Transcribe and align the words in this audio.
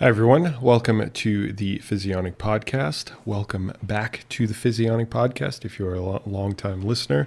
Hi, 0.00 0.06
everyone. 0.06 0.54
Welcome 0.62 1.10
to 1.10 1.52
the 1.52 1.80
Physionic 1.80 2.38
Podcast. 2.38 3.10
Welcome 3.24 3.72
back 3.82 4.26
to 4.28 4.46
the 4.46 4.54
Physionic 4.54 5.10
Podcast 5.10 5.64
if 5.64 5.76
you're 5.76 5.94
a 5.94 6.00
lo- 6.00 6.22
long-time 6.24 6.82
listener. 6.82 7.26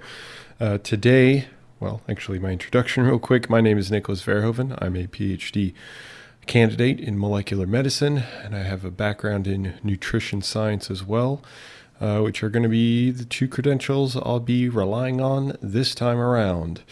Uh, 0.57 0.77
today, 0.77 1.47
well, 1.81 1.99
actually, 2.07 2.39
my 2.39 2.51
introduction, 2.51 3.03
real 3.07 3.19
quick. 3.19 3.49
My 3.49 3.59
name 3.59 3.77
is 3.77 3.91
Nicholas 3.91 4.23
Verhoeven. 4.23 4.81
I'm 4.81 4.95
a 4.95 5.05
PhD 5.07 5.73
candidate 6.45 7.01
in 7.01 7.19
molecular 7.19 7.67
medicine, 7.67 8.19
and 8.41 8.55
I 8.55 8.63
have 8.63 8.85
a 8.85 8.89
background 8.89 9.47
in 9.47 9.73
nutrition 9.83 10.41
science 10.41 10.89
as 10.89 11.03
well, 11.03 11.43
uh, 11.99 12.21
which 12.21 12.41
are 12.41 12.49
going 12.49 12.63
to 12.63 12.69
be 12.69 13.11
the 13.11 13.25
two 13.25 13.49
credentials 13.49 14.15
I'll 14.15 14.39
be 14.39 14.69
relying 14.69 15.19
on 15.19 15.57
this 15.61 15.93
time 15.93 16.19
around. 16.19 16.83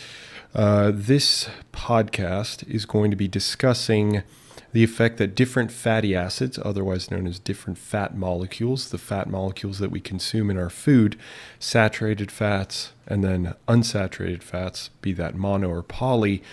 Uh, 0.54 0.92
this 0.94 1.48
podcast 1.72 2.68
is 2.68 2.86
going 2.86 3.12
to 3.12 3.16
be 3.18 3.30
discussing 3.30 4.24
the 4.72 4.84
effect 4.84 5.18
that 5.18 5.36
different 5.36 5.72
fatty 5.72 6.16
acids, 6.16 6.60
otherwise 6.64 7.10
known 7.10 7.26
as 7.26 7.40
different 7.40 7.78
fat 7.78 8.16
molecules, 8.16 8.90
the 8.90 8.98
fat 8.98 9.28
molecules 9.28 9.80
that 9.80 9.92
we 9.92 10.00
consume 10.00 10.50
in 10.50 10.58
our 10.58 10.70
food, 10.70 11.18
saturated 11.58 12.32
fats, 12.32 12.92
and 13.08 13.24
then 13.24 13.56
unsaturated 13.68 14.44
fats, 14.44 14.90
be 15.02 15.12
that 15.14 15.36
mono 15.36 15.70
or 15.70 15.82
poly, 15.82 16.44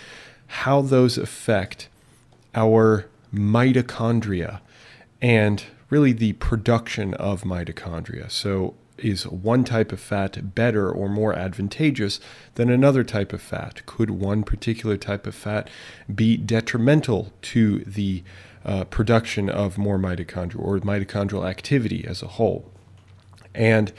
how 0.47 0.81
those 0.81 1.17
affect 1.17 1.89
our 2.55 3.05
mitochondria 3.33 4.61
and 5.21 5.65
really 5.89 6.11
the 6.11 6.33
production 6.33 7.13
of 7.15 7.43
mitochondria. 7.43 8.31
So, 8.31 8.73
is 8.97 9.27
one 9.27 9.63
type 9.63 9.91
of 9.91 9.99
fat 9.99 10.55
better 10.55 10.89
or 10.91 11.09
more 11.09 11.33
advantageous 11.33 12.19
than 12.55 12.69
another 12.69 13.03
type 13.03 13.33
of 13.33 13.41
fat? 13.41 13.85
Could 13.85 14.09
one 14.09 14.43
particular 14.43 14.97
type 14.97 15.27
of 15.27 15.35
fat 15.35 15.69
be 16.13 16.37
detrimental 16.37 17.33
to 17.43 17.79
the 17.79 18.23
uh, 18.65 18.83
production 18.85 19.49
of 19.49 19.77
more 19.77 19.97
mitochondria 19.97 20.59
or 20.59 20.79
mitochondrial 20.79 21.47
activity 21.47 22.05
as 22.07 22.21
a 22.21 22.27
whole? 22.27 22.71
And 23.53 23.91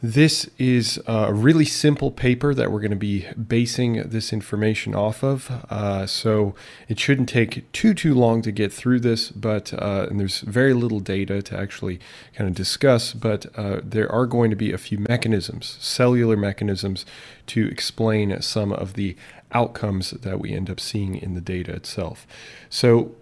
this 0.00 0.48
is 0.58 1.00
a 1.06 1.34
really 1.34 1.64
simple 1.64 2.12
paper 2.12 2.54
that 2.54 2.70
we're 2.70 2.80
going 2.80 2.90
to 2.90 2.96
be 2.96 3.26
basing 3.32 3.94
this 4.08 4.32
information 4.32 4.94
off 4.94 5.24
of. 5.24 5.64
Uh, 5.68 6.06
so 6.06 6.54
it 6.88 7.00
shouldn't 7.00 7.28
take 7.28 7.70
too 7.72 7.94
too 7.94 8.14
long 8.14 8.40
to 8.42 8.52
get 8.52 8.72
through 8.72 9.00
this, 9.00 9.30
but 9.30 9.72
uh, 9.74 10.06
and 10.08 10.20
there's 10.20 10.40
very 10.40 10.72
little 10.72 11.00
data 11.00 11.42
to 11.42 11.58
actually 11.58 11.98
kind 12.34 12.48
of 12.48 12.54
discuss. 12.54 13.12
But 13.12 13.46
uh, 13.58 13.80
there 13.82 14.10
are 14.10 14.26
going 14.26 14.50
to 14.50 14.56
be 14.56 14.72
a 14.72 14.78
few 14.78 14.98
mechanisms, 14.98 15.76
cellular 15.80 16.36
mechanisms, 16.36 17.04
to 17.48 17.66
explain 17.66 18.40
some 18.40 18.72
of 18.72 18.94
the 18.94 19.16
outcomes 19.50 20.10
that 20.12 20.38
we 20.38 20.52
end 20.52 20.70
up 20.70 20.78
seeing 20.78 21.16
in 21.16 21.34
the 21.34 21.40
data 21.40 21.72
itself. 21.72 22.26
So 22.70 23.16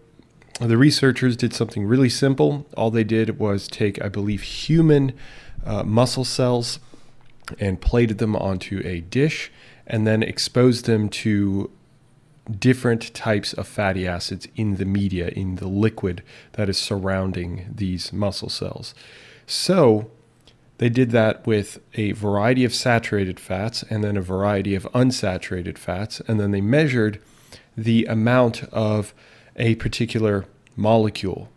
the 0.61 0.77
researchers 0.77 1.37
did 1.37 1.53
something 1.53 1.85
really 1.85 2.09
simple. 2.09 2.67
All 2.77 2.91
they 2.91 3.05
did 3.05 3.39
was 3.39 3.69
take, 3.69 4.03
I 4.03 4.09
believe, 4.09 4.43
human 4.43 5.13
uh, 5.67 5.83
muscle 5.83 6.25
cells 6.25 6.79
and 7.59 7.81
plated 7.81 8.19
them 8.19 8.35
onto 8.35 8.81
a 8.85 9.01
dish 9.01 9.53
and 9.87 10.07
then 10.07 10.23
exposed 10.23 10.87
them 10.87 11.09
to 11.09 11.71
different 12.51 13.13
types 13.15 13.53
of 13.53 13.67
fatty 13.67 14.07
acids 14.07 14.47
in 14.57 14.77
the 14.77 14.85
media, 14.85 15.29
in 15.29 15.57
the 15.57 15.67
liquid 15.67 16.23
that 16.53 16.69
is 16.69 16.79
surrounding 16.79 17.67
these 17.75 18.13
muscle 18.13 18.49
cells. 18.49 18.95
So 19.47 20.11
they 20.79 20.89
did 20.89 21.11
that 21.11 21.47
with 21.47 21.81
a 21.95 22.13
variety 22.13 22.65
of 22.65 22.75
saturated 22.75 23.41
fats 23.41 23.83
and 23.85 24.05
then 24.05 24.17
a 24.17 24.23
variety 24.23 24.75
of 24.75 24.85
unsaturated 24.95 25.79
fats, 25.79 26.21
and 26.29 26.39
then 26.39 26.51
they 26.51 26.61
measured 26.61 27.21
the 27.77 28.05
amount 28.07 28.65
of 28.65 29.13
a 29.57 29.75
particular 29.77 30.45
molecule 30.77 31.49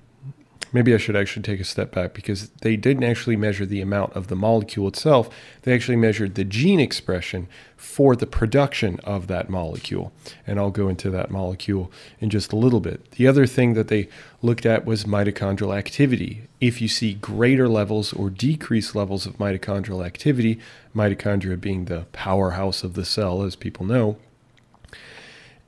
maybe 0.72 0.94
I 0.94 0.98
should 0.98 1.16
actually 1.16 1.44
take 1.44 1.59
a 1.59 1.66
step 1.66 1.92
back 1.92 2.14
because 2.14 2.50
they 2.62 2.75
didn't 2.75 3.03
actually 3.03 3.36
measure 3.36 3.66
the 3.66 3.81
amount 3.81 4.14
of 4.14 4.28
the 4.28 4.36
molecule 4.36 4.88
itself. 4.88 5.30
They 5.64 5.73
actually 5.73 5.98
measured 5.98 6.36
the 6.36 6.44
gene 6.44 6.80
expression 6.80 7.48
for 7.75 8.16
the 8.16 8.28
production 8.28 9.00
of 9.03 9.28
that 9.28 9.50
molecule. 9.50 10.12
And 10.46 10.59
I'll 10.59 10.72
go 10.72 10.90
into 10.90 11.09
that 11.12 11.31
molecule 11.31 11.91
in 12.19 12.30
just 12.30 12.52
a 12.52 12.57
little 12.57 12.80
bit. 12.80 13.12
The 13.12 13.28
other 13.28 13.46
thing 13.46 13.74
that 13.74 13.88
they 13.88 14.09
looked 14.41 14.66
at 14.66 14.85
was 14.85 15.06
mitochondrial 15.06 15.75
activity. 15.75 16.44
If 16.62 16.81
you 16.81 16.88
see 16.88 17.13
greater 17.13 17.68
levels 17.68 18.13
or 18.13 18.30
decreased 18.30 18.96
levels 18.96 19.25
of 19.25 19.38
mitochondrial 19.38 20.06
activity, 20.06 20.59
mitochondria 20.96 21.59
being 21.59 21.86
the 21.86 22.06
powerhouse 22.12 22.84
of 22.84 22.94
the 22.94 23.06
cell, 23.06 23.44
as 23.44 23.56
people 23.56 23.86
know, 23.86 24.18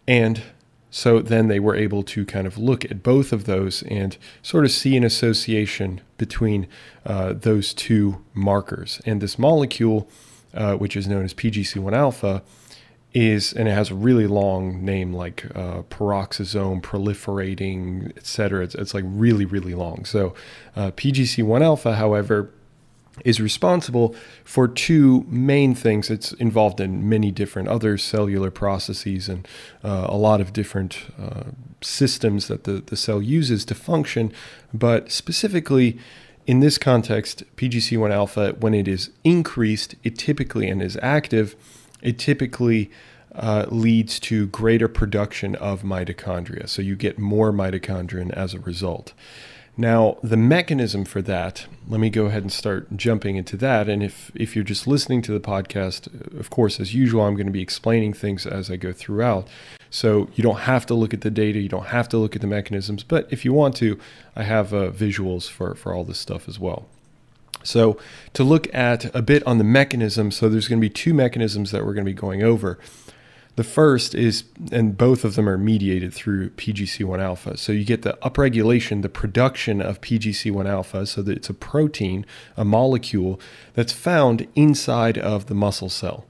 and 0.08 0.44
so 0.92 1.20
then 1.20 1.48
they 1.48 1.60
were 1.60 1.76
able 1.76 2.04
to 2.04 2.26
kind 2.26 2.46
of 2.46 2.58
look 2.58 2.84
at 2.86 3.02
both 3.02 3.32
of 3.32 3.46
those 3.46 3.82
and 3.84 4.18
sort 4.44 4.66
of 4.66 4.72
see 4.72 4.98
an 4.98 5.06
association 5.06 6.02
between 6.18 6.68
uh, 7.06 7.34
those 7.34 7.74
two 7.74 8.24
markers. 8.34 9.02
And 9.06 9.22
this 9.22 9.40
molecule, 9.40 10.10
uh, 10.54 10.76
which 10.76 10.98
is 10.98 11.08
known 11.08 11.24
as 11.24 11.34
PGC1 11.34 11.94
alpha, 11.94 12.44
is 13.14 13.52
and 13.54 13.68
it 13.68 13.72
has 13.72 13.90
a 13.90 13.96
really 13.96 14.28
long 14.28 14.84
name 14.86 15.14
like 15.14 15.46
uh, 15.56 15.82
peroxisome 15.84 16.82
proliferating, 16.82 18.12
et 18.18 18.26
cetera. 18.26 18.64
It's, 18.64 18.76
it's 18.76 18.94
like 18.94 19.06
really, 19.08 19.46
really 19.46 19.74
long. 19.74 20.06
So 20.06 20.34
uh, 20.76 20.92
PGC1 20.92 21.62
alpha, 21.62 21.96
however, 21.96 22.52
is 23.26 23.40
responsible 23.40 24.16
for 24.44 24.68
two 24.68 25.26
main 25.28 25.76
things. 25.76 26.10
It's 26.10 26.34
involved 26.34 26.80
in 26.80 27.08
many 27.08 27.32
different 27.32 27.68
other 27.68 27.98
cellular 27.98 28.52
processes 28.52 29.30
and 29.30 29.48
uh, 29.84 30.08
a 30.10 30.18
lot 30.18 30.42
of 30.42 30.54
different 30.54 31.06
uh, 31.22 31.44
systems 31.82 32.48
that 32.48 32.64
the, 32.64 32.82
the 32.86 32.98
cell 32.98 33.22
uses 33.22 33.66
to 33.66 33.76
function. 33.76 34.32
But 34.74 35.12
specifically, 35.12 36.00
in 36.48 36.60
this 36.60 36.78
context, 36.78 37.44
PGC1 37.56 38.12
alpha, 38.12 38.56
when 38.60 38.74
it 38.74 38.88
is 38.88 39.12
increased, 39.24 39.96
it 40.04 40.18
typically 40.18 40.68
and 40.70 40.82
is 40.82 40.98
active, 41.02 41.56
it 42.02 42.18
typically 42.18 42.90
uh, 43.36 43.66
leads 43.70 44.20
to 44.20 44.48
greater 44.48 44.88
production 44.88 45.56
of 45.56 45.84
mitochondria. 45.84 46.68
So 46.68 46.82
you 46.82 46.96
get 46.96 47.18
more 47.18 47.52
mitochondria 47.52 48.32
as 48.32 48.54
a 48.54 48.60
result. 48.60 49.14
Now, 49.78 50.18
the 50.22 50.38
mechanism 50.38 51.06
for 51.06 51.22
that, 51.22 51.66
let 51.88 52.00
me 52.00 52.10
go 52.10 52.26
ahead 52.26 52.44
and 52.44 52.52
start 52.52 52.96
jumping 52.98 53.38
into 53.38 53.56
that. 53.58 53.88
And 53.88 54.04
if, 54.04 54.32
if 54.36 54.56
you're 54.56 54.66
just 54.66 54.86
listening 54.86 55.22
to 55.24 55.32
the 55.32 55.40
podcast, 55.40 56.38
of 56.38 56.50
course, 56.50 56.80
as 56.80 56.94
usual, 56.94 57.24
I'm 57.24 57.36
going 57.36 57.48
to 57.48 57.54
be 57.54 57.62
explaining 57.62 58.14
things 58.14 58.46
as 58.46 58.70
I 58.70 58.76
go 58.76 58.92
throughout. 58.92 59.48
So 59.90 60.30
you 60.36 60.44
don't 60.44 60.62
have 60.62 60.86
to 60.88 60.94
look 60.94 61.14
at 61.14 61.22
the 61.22 61.32
data, 61.32 61.60
you 61.60 61.70
don't 61.70 61.88
have 61.88 62.10
to 62.10 62.18
look 62.18 62.36
at 62.36 62.42
the 62.42 62.48
mechanisms, 62.48 63.04
but 63.04 63.28
if 63.32 63.44
you 63.46 63.54
want 63.54 63.76
to, 63.78 64.00
I 64.36 64.44
have 64.44 64.74
uh, 64.74 64.90
visuals 64.92 65.50
for, 65.50 65.76
for 65.76 65.94
all 65.94 66.04
this 66.04 66.20
stuff 66.20 66.48
as 66.48 66.60
well. 66.60 66.86
So, 67.64 68.00
to 68.34 68.44
look 68.44 68.74
at 68.74 69.14
a 69.16 69.22
bit 69.22 69.46
on 69.46 69.60
the 69.60 69.64
mechanism, 69.64 70.32
so 70.32 70.50
there's 70.50 70.68
going 70.68 70.80
to 70.80 70.82
be 70.82 70.90
two 70.90 71.14
mechanisms 71.14 71.70
that 71.72 71.86
we're 71.86 71.94
going 71.94 72.06
to 72.06 72.12
be 72.12 72.20
going 72.20 72.42
over. 72.42 72.80
The 73.62 73.68
first 73.68 74.16
is, 74.16 74.46
and 74.72 74.98
both 74.98 75.24
of 75.24 75.36
them 75.36 75.48
are 75.48 75.56
mediated 75.56 76.16
through 76.16 76.50
PGC1 76.50 77.20
alpha. 77.20 77.58
So 77.58 77.72
you 77.72 77.86
get 77.86 78.02
the 78.02 78.18
upregulation, 78.24 79.04
the 79.04 79.08
production 79.08 79.84
of 79.84 80.02
PGC1 80.02 80.68
alpha, 80.68 81.06
so 81.06 81.22
that 81.22 81.38
it's 81.38 81.50
a 81.52 81.54
protein, 81.54 82.26
a 82.58 82.66
molecule 82.66 83.40
that's 83.76 83.94
found 83.94 84.48
inside 84.56 85.20
of 85.20 85.46
the 85.46 85.54
muscle 85.54 85.90
cell. 85.90 86.26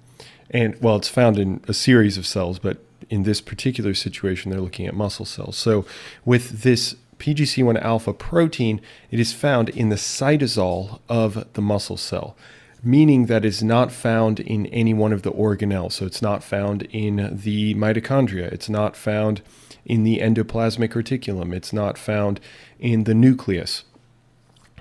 And 0.50 0.76
well, 0.82 0.98
it's 0.98 1.08
found 1.08 1.40
in 1.40 1.64
a 1.70 1.74
series 1.74 2.18
of 2.18 2.28
cells, 2.28 2.60
but 2.60 2.80
in 3.10 3.24
this 3.24 3.40
particular 3.40 3.94
situation, 3.94 4.52
they're 4.52 4.60
looking 4.60 4.86
at 4.86 4.94
muscle 4.94 5.24
cells. 5.24 5.56
So 5.56 5.86
with 6.26 6.64
this 6.64 6.98
PGC1 7.20 7.82
alpha 7.82 8.12
protein, 8.12 8.82
it 9.10 9.22
is 9.22 9.32
found 9.32 9.70
in 9.70 9.88
the 9.88 9.96
cytosol 9.96 11.00
of 11.08 11.48
the 11.54 11.62
muscle 11.62 11.96
cell 11.96 12.36
meaning 12.84 13.28
that 13.28 13.46
is 13.46 13.62
not 13.62 13.92
found 13.92 14.40
in 14.40 14.66
any 14.68 14.94
one 14.94 15.14
of 15.14 15.22
the 15.22 15.32
organelles. 15.32 15.94
So 15.94 16.06
it's 16.06 16.22
not 16.22 16.44
found 16.44 16.84
in 16.92 17.30
the 17.32 17.76
mitochondria, 17.76 18.52
it's 18.52 18.70
not 18.70 18.96
found 18.96 19.42
in 19.86 20.04
the 20.04 20.20
endoplasmic 20.20 20.94
reticulum, 20.94 21.54
it's 21.54 21.74
not 21.74 21.98
found 21.98 22.40
in 22.80 23.04
the 23.04 23.14
nucleus. 23.14 23.84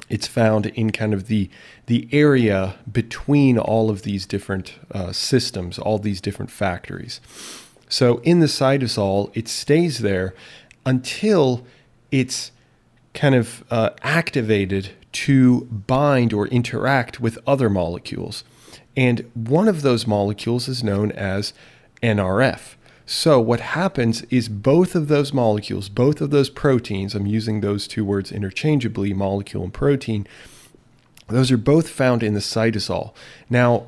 It's 0.08 0.26
found 0.26 0.66
in 0.66 0.90
kind 0.90 1.14
of 1.14 1.28
the 1.28 1.48
the 1.86 2.08
area 2.10 2.76
between 2.90 3.58
all 3.58 3.90
of 3.90 4.02
these 4.02 4.26
different 4.26 4.74
uh, 4.90 5.12
systems, 5.12 5.78
all 5.78 5.98
these 5.98 6.20
different 6.20 6.50
factories. 6.50 7.20
So 7.88 8.18
in 8.18 8.40
the 8.40 8.46
cytosol, 8.46 9.30
it 9.34 9.48
stays 9.48 9.98
there 9.98 10.34
until 10.84 11.64
it's 12.10 12.50
kind 13.14 13.34
of 13.34 13.64
uh, 13.70 13.90
activated 14.02 14.90
to 15.12 15.62
bind 15.64 16.32
or 16.32 16.46
interact 16.48 17.20
with 17.20 17.38
other 17.46 17.68
molecules. 17.68 18.44
And 18.96 19.30
one 19.34 19.68
of 19.68 19.82
those 19.82 20.06
molecules 20.06 20.68
is 20.68 20.84
known 20.84 21.12
as 21.12 21.52
NRF. 22.02 22.74
So, 23.06 23.40
what 23.40 23.60
happens 23.60 24.22
is 24.30 24.48
both 24.48 24.94
of 24.94 25.08
those 25.08 25.32
molecules, 25.32 25.88
both 25.88 26.20
of 26.20 26.30
those 26.30 26.48
proteins, 26.48 27.14
I'm 27.14 27.26
using 27.26 27.60
those 27.60 27.88
two 27.88 28.04
words 28.04 28.30
interchangeably, 28.30 29.12
molecule 29.12 29.64
and 29.64 29.74
protein, 29.74 30.28
those 31.26 31.50
are 31.50 31.56
both 31.56 31.88
found 31.88 32.22
in 32.22 32.34
the 32.34 32.40
cytosol. 32.40 33.12
Now, 33.48 33.86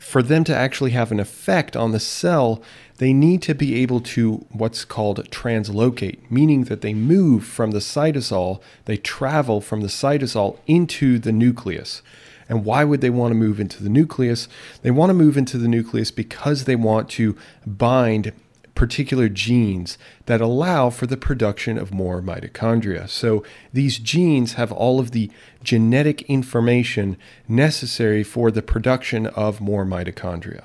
for 0.00 0.22
them 0.22 0.44
to 0.44 0.56
actually 0.56 0.90
have 0.92 1.12
an 1.12 1.20
effect 1.20 1.76
on 1.76 1.92
the 1.92 2.00
cell, 2.00 2.62
they 2.96 3.12
need 3.12 3.42
to 3.42 3.54
be 3.54 3.76
able 3.82 4.00
to 4.00 4.46
what's 4.50 4.84
called 4.84 5.30
translocate, 5.30 6.18
meaning 6.30 6.64
that 6.64 6.80
they 6.80 6.94
move 6.94 7.44
from 7.44 7.70
the 7.70 7.78
cytosol, 7.78 8.60
they 8.86 8.96
travel 8.96 9.60
from 9.60 9.82
the 9.82 9.88
cytosol 9.88 10.58
into 10.66 11.18
the 11.18 11.32
nucleus. 11.32 12.00
And 12.48 12.64
why 12.64 12.82
would 12.82 13.02
they 13.02 13.10
want 13.10 13.32
to 13.32 13.36
move 13.36 13.60
into 13.60 13.82
the 13.82 13.90
nucleus? 13.90 14.48
They 14.82 14.90
want 14.90 15.10
to 15.10 15.14
move 15.14 15.36
into 15.36 15.58
the 15.58 15.68
nucleus 15.68 16.10
because 16.10 16.64
they 16.64 16.76
want 16.76 17.10
to 17.10 17.36
bind 17.64 18.32
particular 18.80 19.28
genes 19.28 19.98
that 20.24 20.40
allow 20.40 20.88
for 20.88 21.06
the 21.06 21.18
production 21.18 21.76
of 21.76 21.92
more 21.92 22.22
mitochondria. 22.22 23.06
So 23.10 23.44
these 23.74 23.98
genes 23.98 24.54
have 24.54 24.72
all 24.72 24.98
of 24.98 25.10
the 25.10 25.30
genetic 25.62 26.22
information 26.22 27.18
necessary 27.46 28.22
for 28.22 28.50
the 28.50 28.62
production 28.62 29.26
of 29.26 29.60
more 29.60 29.84
mitochondria. 29.84 30.62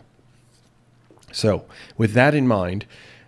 So, 1.34 1.66
with 1.98 2.14
that 2.14 2.34
in 2.34 2.48
mind, 2.48 2.86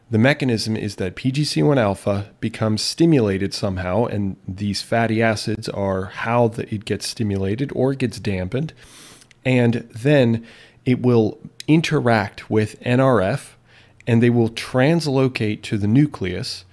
the 0.10 0.18
mechanism 0.18 0.78
is 0.78 0.95
that 0.95 1.18
PGC1 1.18 1.75
alpha 1.75 2.30
becomes 2.40 2.81
stimulated 2.81 3.54
somehow, 3.54 4.06
and 4.06 4.38
these 4.48 4.81
fatty 4.81 5.22
acids 5.22 5.68
are 5.68 6.06
how 6.06 6.48
the, 6.48 6.74
it 6.74 6.86
gets 6.86 7.06
stimulated 7.06 7.74
or 7.75 7.94
gets 7.94 8.22
dampened. 8.22 8.72
And 9.44 9.86
then 9.94 10.48
it 10.86 11.01
will 11.01 11.40
interact 11.68 12.50
with 12.50 12.80
NRF, 12.80 13.56
and 14.07 14.24
they 14.24 14.30
will 14.30 14.50
translocate 14.50 15.62
to 15.63 15.77
the 15.77 15.88
nucleus. 15.88 16.63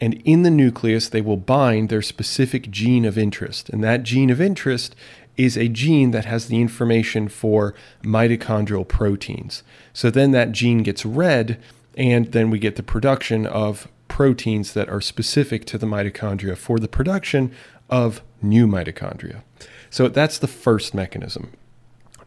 And 0.00 0.14
in 0.24 0.42
the 0.42 0.50
nucleus, 0.50 1.08
they 1.08 1.20
will 1.20 1.36
bind 1.36 1.88
their 1.88 2.02
specific 2.02 2.70
gene 2.70 3.04
of 3.04 3.18
interest. 3.18 3.68
And 3.68 3.82
that 3.82 4.04
gene 4.04 4.30
of 4.30 4.40
interest 4.40 4.94
is 5.36 5.56
a 5.56 5.68
gene 5.68 6.12
that 6.12 6.24
has 6.24 6.46
the 6.46 6.60
information 6.60 7.28
for 7.28 7.74
mitochondrial 8.02 8.86
proteins. 8.86 9.64
So 9.92 10.10
then 10.10 10.30
that 10.30 10.52
gene 10.52 10.82
gets 10.82 11.04
read, 11.04 11.60
and 11.96 12.30
then 12.32 12.50
we 12.50 12.58
get 12.58 12.76
the 12.76 12.82
production 12.82 13.44
of 13.46 13.88
proteins 14.06 14.74
that 14.74 14.88
are 14.88 15.00
specific 15.00 15.64
to 15.66 15.78
the 15.78 15.86
mitochondria 15.86 16.56
for 16.56 16.78
the 16.78 16.86
production 16.86 17.52
of 17.90 18.22
new 18.40 18.66
mitochondria. 18.66 19.42
So 19.90 20.08
that's 20.08 20.38
the 20.38 20.46
first 20.46 20.94
mechanism. 20.94 21.50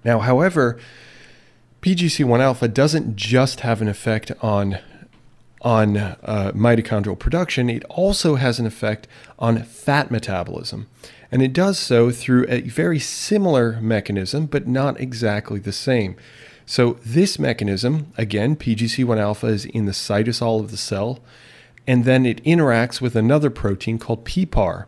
Now, 0.04 0.19
however, 0.19 0.78
PGC1 1.88 2.42
alpha 2.42 2.68
doesn't 2.68 3.16
just 3.16 3.62
have 3.62 3.81
an 3.81 3.88
effect 3.88 4.34
on 4.42 4.80
on 5.62 5.95
uh, 5.95 6.51
mitochondrial 6.54 7.18
production, 7.18 7.69
it 7.69 7.86
also 7.86 8.36
has 8.36 8.60
an 8.60 8.66
effect 8.66 9.07
on 9.39 9.63
fat 9.63 10.12
metabolism. 10.12 10.88
And 11.31 11.42
it 11.42 11.54
does 11.54 11.80
so 11.80 12.12
through 12.12 12.45
a 12.50 12.60
very 12.62 13.00
similar 13.00 13.80
mechanism, 13.80 14.48
but 14.48 14.68
not 14.68 15.00
exactly 15.00 15.60
the 15.60 15.72
same. 15.72 16.18
So, 16.66 16.98
this 17.06 17.39
mechanism, 17.39 18.12
again, 18.18 18.57
PGC1 18.57 19.18
alpha 19.18 19.48
is 19.48 19.63
in 19.63 19.86
the 19.86 19.94
cytosol 19.94 20.60
of 20.60 20.72
the 20.72 20.78
cell, 20.78 21.19
and 21.88 22.04
then 22.04 22.25
it 22.25 22.44
interacts 22.44 23.00
with 23.00 23.16
another 23.16 23.50
protein 23.50 23.98
called 23.98 24.25
PPAR. 24.25 24.88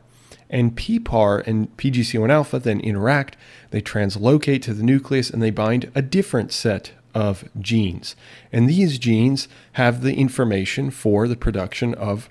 And 0.50 0.76
PPAR 0.76 1.46
and 1.46 1.76
PGC1 1.78 2.30
alpha 2.30 2.60
then 2.60 2.80
interact, 2.80 3.38
they 3.72 3.82
translocate 3.82 4.62
to 4.64 4.74
the 4.74 4.84
nucleus, 4.84 5.30
and 5.30 5.42
they 5.42 5.52
bind 5.52 5.92
a 5.94 6.02
different 6.02 6.52
set 6.52 6.94
of 7.14 7.48
genes. 7.60 8.16
And 8.52 8.70
these 8.70 8.98
genes 8.98 9.48
have 9.74 10.02
the 10.02 10.16
information 10.16 10.90
for 10.92 11.28
the 11.28 11.36
production 11.36 11.94
of 11.96 12.30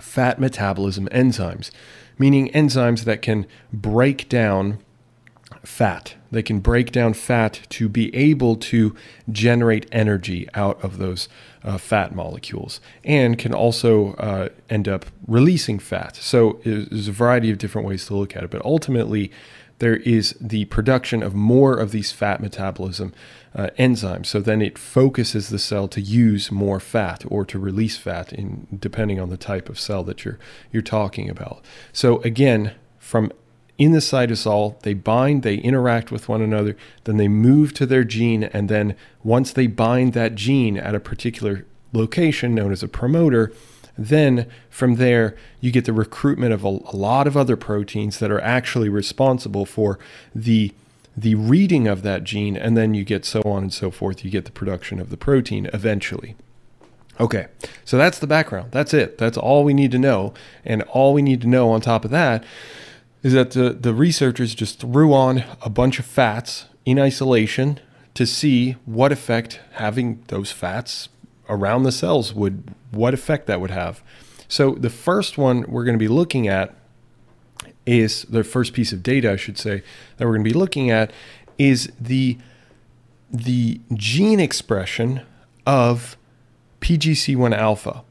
fat 0.00 0.40
metabolism 0.40 1.08
enzymes, 1.08 1.70
meaning 2.18 2.50
enzymes 2.52 3.04
that 3.04 3.22
can 3.22 3.46
break 3.72 4.28
down 4.28 4.78
fat. 5.64 6.14
They 6.32 6.42
can 6.42 6.60
break 6.60 6.90
down 6.90 7.14
fat 7.14 7.60
to 7.68 7.88
be 7.88 8.14
able 8.16 8.56
to 8.56 8.96
generate 9.30 9.86
energy 9.92 10.48
out 10.54 10.82
of 10.82 10.98
those 10.98 11.28
uh, 11.62 11.78
fat 11.78 12.14
molecules 12.14 12.80
and 13.04 13.38
can 13.38 13.54
also 13.54 14.14
uh, 14.14 14.48
end 14.68 14.88
up 14.88 15.06
releasing 15.28 15.78
fat. 15.78 16.16
So 16.16 16.58
there's 16.64 17.06
a 17.08 17.12
variety 17.12 17.50
of 17.50 17.58
different 17.58 17.86
ways 17.86 18.06
to 18.06 18.16
look 18.16 18.34
at 18.34 18.42
it, 18.42 18.50
but 18.50 18.64
ultimately, 18.64 19.30
there 19.78 19.96
is 19.96 20.36
the 20.40 20.64
production 20.66 21.24
of 21.24 21.34
more 21.34 21.74
of 21.74 21.90
these 21.90 22.12
fat 22.12 22.40
metabolism 22.40 23.12
uh, 23.54 23.70
enzymes. 23.78 24.26
So 24.26 24.40
then 24.40 24.62
it 24.62 24.78
focuses 24.78 25.48
the 25.48 25.58
cell 25.58 25.88
to 25.88 26.00
use 26.00 26.52
more 26.52 26.78
fat 26.78 27.24
or 27.26 27.44
to 27.46 27.58
release 27.58 27.96
fat, 27.96 28.32
in 28.32 28.68
depending 28.78 29.18
on 29.18 29.28
the 29.28 29.36
type 29.36 29.68
of 29.68 29.80
cell 29.80 30.04
that 30.04 30.24
you're 30.24 30.38
you're 30.70 30.82
talking 30.82 31.28
about. 31.28 31.64
So 31.92 32.22
again, 32.22 32.74
from 32.98 33.32
in 33.78 33.92
the 33.92 33.98
cytosol, 33.98 34.78
they 34.82 34.94
bind, 34.94 35.42
they 35.42 35.56
interact 35.56 36.12
with 36.12 36.28
one 36.28 36.42
another, 36.42 36.76
then 37.04 37.16
they 37.16 37.28
move 37.28 37.72
to 37.74 37.86
their 37.86 38.04
gene, 38.04 38.44
and 38.44 38.68
then 38.68 38.94
once 39.24 39.52
they 39.52 39.66
bind 39.66 40.12
that 40.12 40.34
gene 40.34 40.76
at 40.76 40.94
a 40.94 41.00
particular 41.00 41.64
location 41.92 42.54
known 42.54 42.72
as 42.72 42.82
a 42.82 42.88
promoter, 42.88 43.52
then 43.96 44.48
from 44.70 44.96
there, 44.96 45.36
you 45.60 45.70
get 45.70 45.84
the 45.84 45.92
recruitment 45.92 46.52
of 46.52 46.64
a, 46.64 46.68
a 46.68 46.96
lot 46.96 47.26
of 47.26 47.36
other 47.36 47.56
proteins 47.56 48.18
that 48.18 48.30
are 48.30 48.40
actually 48.40 48.88
responsible 48.88 49.66
for 49.66 49.98
the 50.34 50.72
the 51.14 51.34
reading 51.34 51.86
of 51.86 52.02
that 52.02 52.24
gene, 52.24 52.56
and 52.56 52.74
then 52.74 52.94
you 52.94 53.04
get 53.04 53.26
so 53.26 53.42
on 53.44 53.64
and 53.64 53.72
so 53.72 53.90
forth. 53.90 54.24
You 54.24 54.30
get 54.30 54.46
the 54.46 54.50
production 54.50 54.98
of 54.98 55.10
the 55.10 55.18
protein 55.18 55.68
eventually. 55.74 56.36
Okay, 57.20 57.48
so 57.84 57.98
that's 57.98 58.18
the 58.18 58.26
background. 58.26 58.72
That's 58.72 58.94
it. 58.94 59.18
That's 59.18 59.36
all 59.36 59.62
we 59.62 59.74
need 59.74 59.90
to 59.90 59.98
know. 59.98 60.32
And 60.64 60.80
all 60.84 61.12
we 61.12 61.20
need 61.20 61.42
to 61.42 61.46
know 61.46 61.70
on 61.70 61.82
top 61.82 62.06
of 62.06 62.10
that 62.12 62.42
is 63.22 63.32
that 63.32 63.52
the, 63.52 63.70
the 63.70 63.94
researchers 63.94 64.54
just 64.54 64.80
threw 64.80 65.12
on 65.12 65.44
a 65.62 65.70
bunch 65.70 65.98
of 65.98 66.04
fats 66.04 66.66
in 66.84 66.98
isolation 66.98 67.78
to 68.14 68.26
see 68.26 68.72
what 68.84 69.12
effect 69.12 69.60
having 69.72 70.22
those 70.28 70.50
fats 70.50 71.08
around 71.48 71.84
the 71.84 71.92
cells 71.92 72.34
would 72.34 72.74
what 72.90 73.14
effect 73.14 73.46
that 73.46 73.60
would 73.60 73.70
have. 73.70 74.02
So 74.48 74.72
the 74.72 74.90
first 74.90 75.38
one 75.38 75.64
we're 75.68 75.84
going 75.84 75.94
to 75.94 76.02
be 76.02 76.08
looking 76.08 76.46
at 76.48 76.74
is 77.86 78.22
the 78.24 78.44
first 78.44 78.74
piece 78.74 78.92
of 78.92 79.02
data 79.02 79.32
I 79.32 79.36
should 79.36 79.58
say 79.58 79.82
that 80.16 80.26
we're 80.26 80.34
going 80.34 80.44
to 80.44 80.50
be 80.50 80.58
looking 80.58 80.90
at 80.90 81.12
is 81.58 81.90
the 82.00 82.38
the 83.30 83.80
gene 83.94 84.40
expression 84.40 85.22
of 85.66 86.16
PGC1 86.80 87.56
alpha 87.56 88.02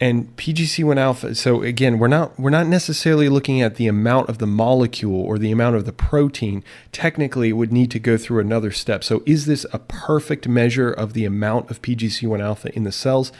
and 0.00 0.34
PGC1 0.36 0.96
alpha. 0.96 1.34
So 1.34 1.62
again, 1.62 1.98
we're 1.98 2.08
not 2.08 2.38
we're 2.40 2.50
not 2.50 2.66
necessarily 2.66 3.28
looking 3.28 3.60
at 3.60 3.76
the 3.76 3.86
amount 3.86 4.30
of 4.30 4.38
the 4.38 4.46
molecule 4.46 5.20
or 5.20 5.38
the 5.38 5.52
amount 5.52 5.76
of 5.76 5.84
the 5.84 5.92
protein. 5.92 6.64
Technically, 6.90 7.50
it 7.50 7.54
would 7.54 7.72
need 7.72 7.90
to 7.90 7.98
go 7.98 8.16
through 8.16 8.40
another 8.40 8.70
step. 8.70 9.04
So 9.04 9.22
is 9.26 9.46
this 9.46 9.66
a 9.72 9.78
perfect 9.78 10.48
measure 10.48 10.90
of 10.90 11.12
the 11.12 11.26
amount 11.26 11.70
of 11.70 11.82
PGC1 11.82 12.40
alpha 12.40 12.74
in 12.74 12.84
the 12.84 12.92
cells? 12.92 13.30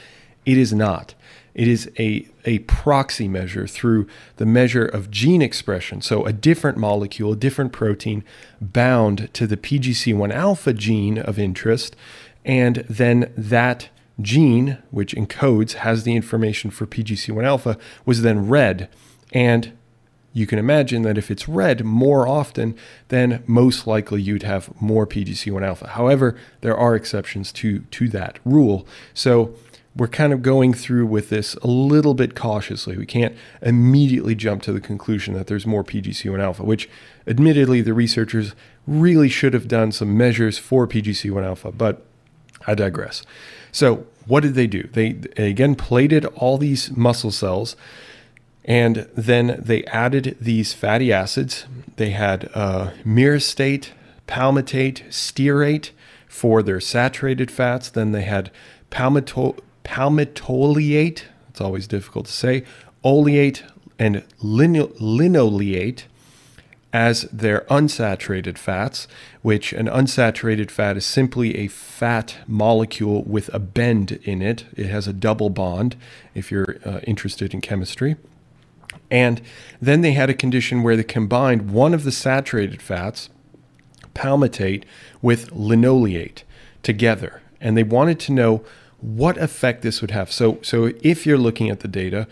It 0.45 0.57
is 0.57 0.71
not. 0.71 1.15
It 1.53 1.67
is 1.67 1.91
a, 1.99 2.27
a 2.45 2.59
proxy 2.59 3.27
measure 3.27 3.67
through 3.67 4.07
the 4.37 4.45
measure 4.45 4.85
of 4.85 5.11
gene 5.11 5.41
expression. 5.41 6.01
So, 6.01 6.25
a 6.25 6.31
different 6.31 6.77
molecule, 6.77 7.33
a 7.33 7.35
different 7.35 7.73
protein 7.73 8.23
bound 8.61 9.33
to 9.33 9.45
the 9.45 9.57
PGC1 9.57 10.33
alpha 10.33 10.73
gene 10.73 11.17
of 11.17 11.37
interest, 11.37 11.95
and 12.45 12.85
then 12.89 13.33
that 13.35 13.89
gene, 14.19 14.77
which 14.91 15.15
encodes, 15.15 15.73
has 15.73 16.03
the 16.03 16.15
information 16.15 16.71
for 16.71 16.85
PGC1 16.85 17.43
alpha, 17.43 17.77
was 18.05 18.21
then 18.21 18.47
read. 18.47 18.89
And 19.31 19.73
you 20.33 20.47
can 20.47 20.59
imagine 20.59 21.01
that 21.01 21.17
if 21.17 21.29
it's 21.29 21.47
read 21.47 21.83
more 21.83 22.27
often, 22.27 22.75
then 23.09 23.43
most 23.47 23.85
likely 23.85 24.21
you'd 24.21 24.43
have 24.43 24.69
more 24.81 25.05
PGC1 25.05 25.65
alpha. 25.65 25.87
However, 25.87 26.37
there 26.61 26.77
are 26.77 26.95
exceptions 26.95 27.51
to, 27.53 27.79
to 27.79 28.07
that 28.09 28.39
rule. 28.45 28.87
So 29.13 29.55
we're 29.95 30.07
kind 30.07 30.31
of 30.31 30.41
going 30.41 30.73
through 30.73 31.05
with 31.05 31.29
this 31.29 31.55
a 31.55 31.67
little 31.67 32.13
bit 32.13 32.33
cautiously. 32.33 32.97
We 32.97 33.05
can't 33.05 33.35
immediately 33.61 34.35
jump 34.35 34.61
to 34.63 34.71
the 34.71 34.79
conclusion 34.79 35.33
that 35.33 35.47
there's 35.47 35.67
more 35.67 35.83
PGC1 35.83 36.39
alpha, 36.39 36.63
which 36.63 36.89
admittedly 37.27 37.81
the 37.81 37.93
researchers 37.93 38.55
really 38.87 39.27
should 39.27 39.53
have 39.53 39.67
done 39.67 39.91
some 39.91 40.17
measures 40.17 40.57
for 40.57 40.87
PGC1 40.87 41.43
alpha, 41.43 41.71
but 41.73 42.05
I 42.65 42.73
digress. 42.73 43.23
So, 43.71 44.05
what 44.27 44.43
did 44.43 44.53
they 44.53 44.67
do? 44.67 44.87
They, 44.91 45.19
again 45.37 45.75
plated 45.75 46.25
all 46.25 46.57
these 46.57 46.91
muscle 46.91 47.31
cells 47.31 47.75
and 48.63 49.07
then 49.15 49.59
they 49.63 49.83
added 49.85 50.37
these 50.39 50.73
fatty 50.73 51.11
acids. 51.11 51.65
They 51.95 52.11
had 52.11 52.49
uh, 52.53 52.91
myristate, 53.05 53.89
palmitate, 54.27 55.07
stearate 55.09 55.91
for 56.27 56.61
their 56.61 56.79
saturated 56.79 57.49
fats. 57.49 57.89
Then 57.89 58.11
they 58.11 58.21
had 58.21 58.51
palmito- 58.91 59.59
palmitoleate, 59.83 61.23
it's 61.49 61.61
always 61.61 61.87
difficult 61.87 62.27
to 62.27 62.31
say, 62.31 62.63
oleate, 63.03 63.63
and 63.97 64.23
lino- 64.41 64.91
linoleate 64.99 66.05
as 66.93 67.21
their 67.31 67.61
unsaturated 67.69 68.57
fats, 68.57 69.07
which 69.41 69.73
an 69.73 69.87
unsaturated 69.87 70.69
fat 70.69 70.97
is 70.97 71.05
simply 71.05 71.57
a 71.57 71.67
fat 71.67 72.37
molecule 72.47 73.23
with 73.23 73.49
a 73.53 73.59
bend 73.59 74.19
in 74.23 74.41
it. 74.41 74.65
It 74.75 74.87
has 74.87 75.07
a 75.07 75.13
double 75.13 75.49
bond, 75.49 75.95
if 76.35 76.51
you're 76.51 76.77
uh, 76.85 76.99
interested 77.07 77.53
in 77.53 77.61
chemistry. 77.61 78.17
And 79.09 79.41
then 79.81 80.01
they 80.01 80.11
had 80.11 80.29
a 80.29 80.33
condition 80.33 80.83
where 80.83 80.97
they 80.97 81.03
combined 81.03 81.71
one 81.71 81.93
of 81.93 82.03
the 82.03 82.11
saturated 82.11 82.81
fats, 82.81 83.29
palmitate, 84.13 84.83
with 85.21 85.51
linoleate. 85.51 86.43
together. 86.83 87.41
And 87.59 87.77
they 87.77 87.83
wanted 87.83 88.19
to 88.21 88.31
know 88.31 88.63
what 88.99 89.37
effect 89.37 89.81
this 89.81 90.01
would 90.01 90.11
have. 90.11 90.31
So, 90.31 90.59
so 90.61 90.91
if 91.01 91.25
you're 91.25 91.37
looking 91.37 91.69
at 91.69 91.81
the 91.81 91.87
data, 91.87 92.27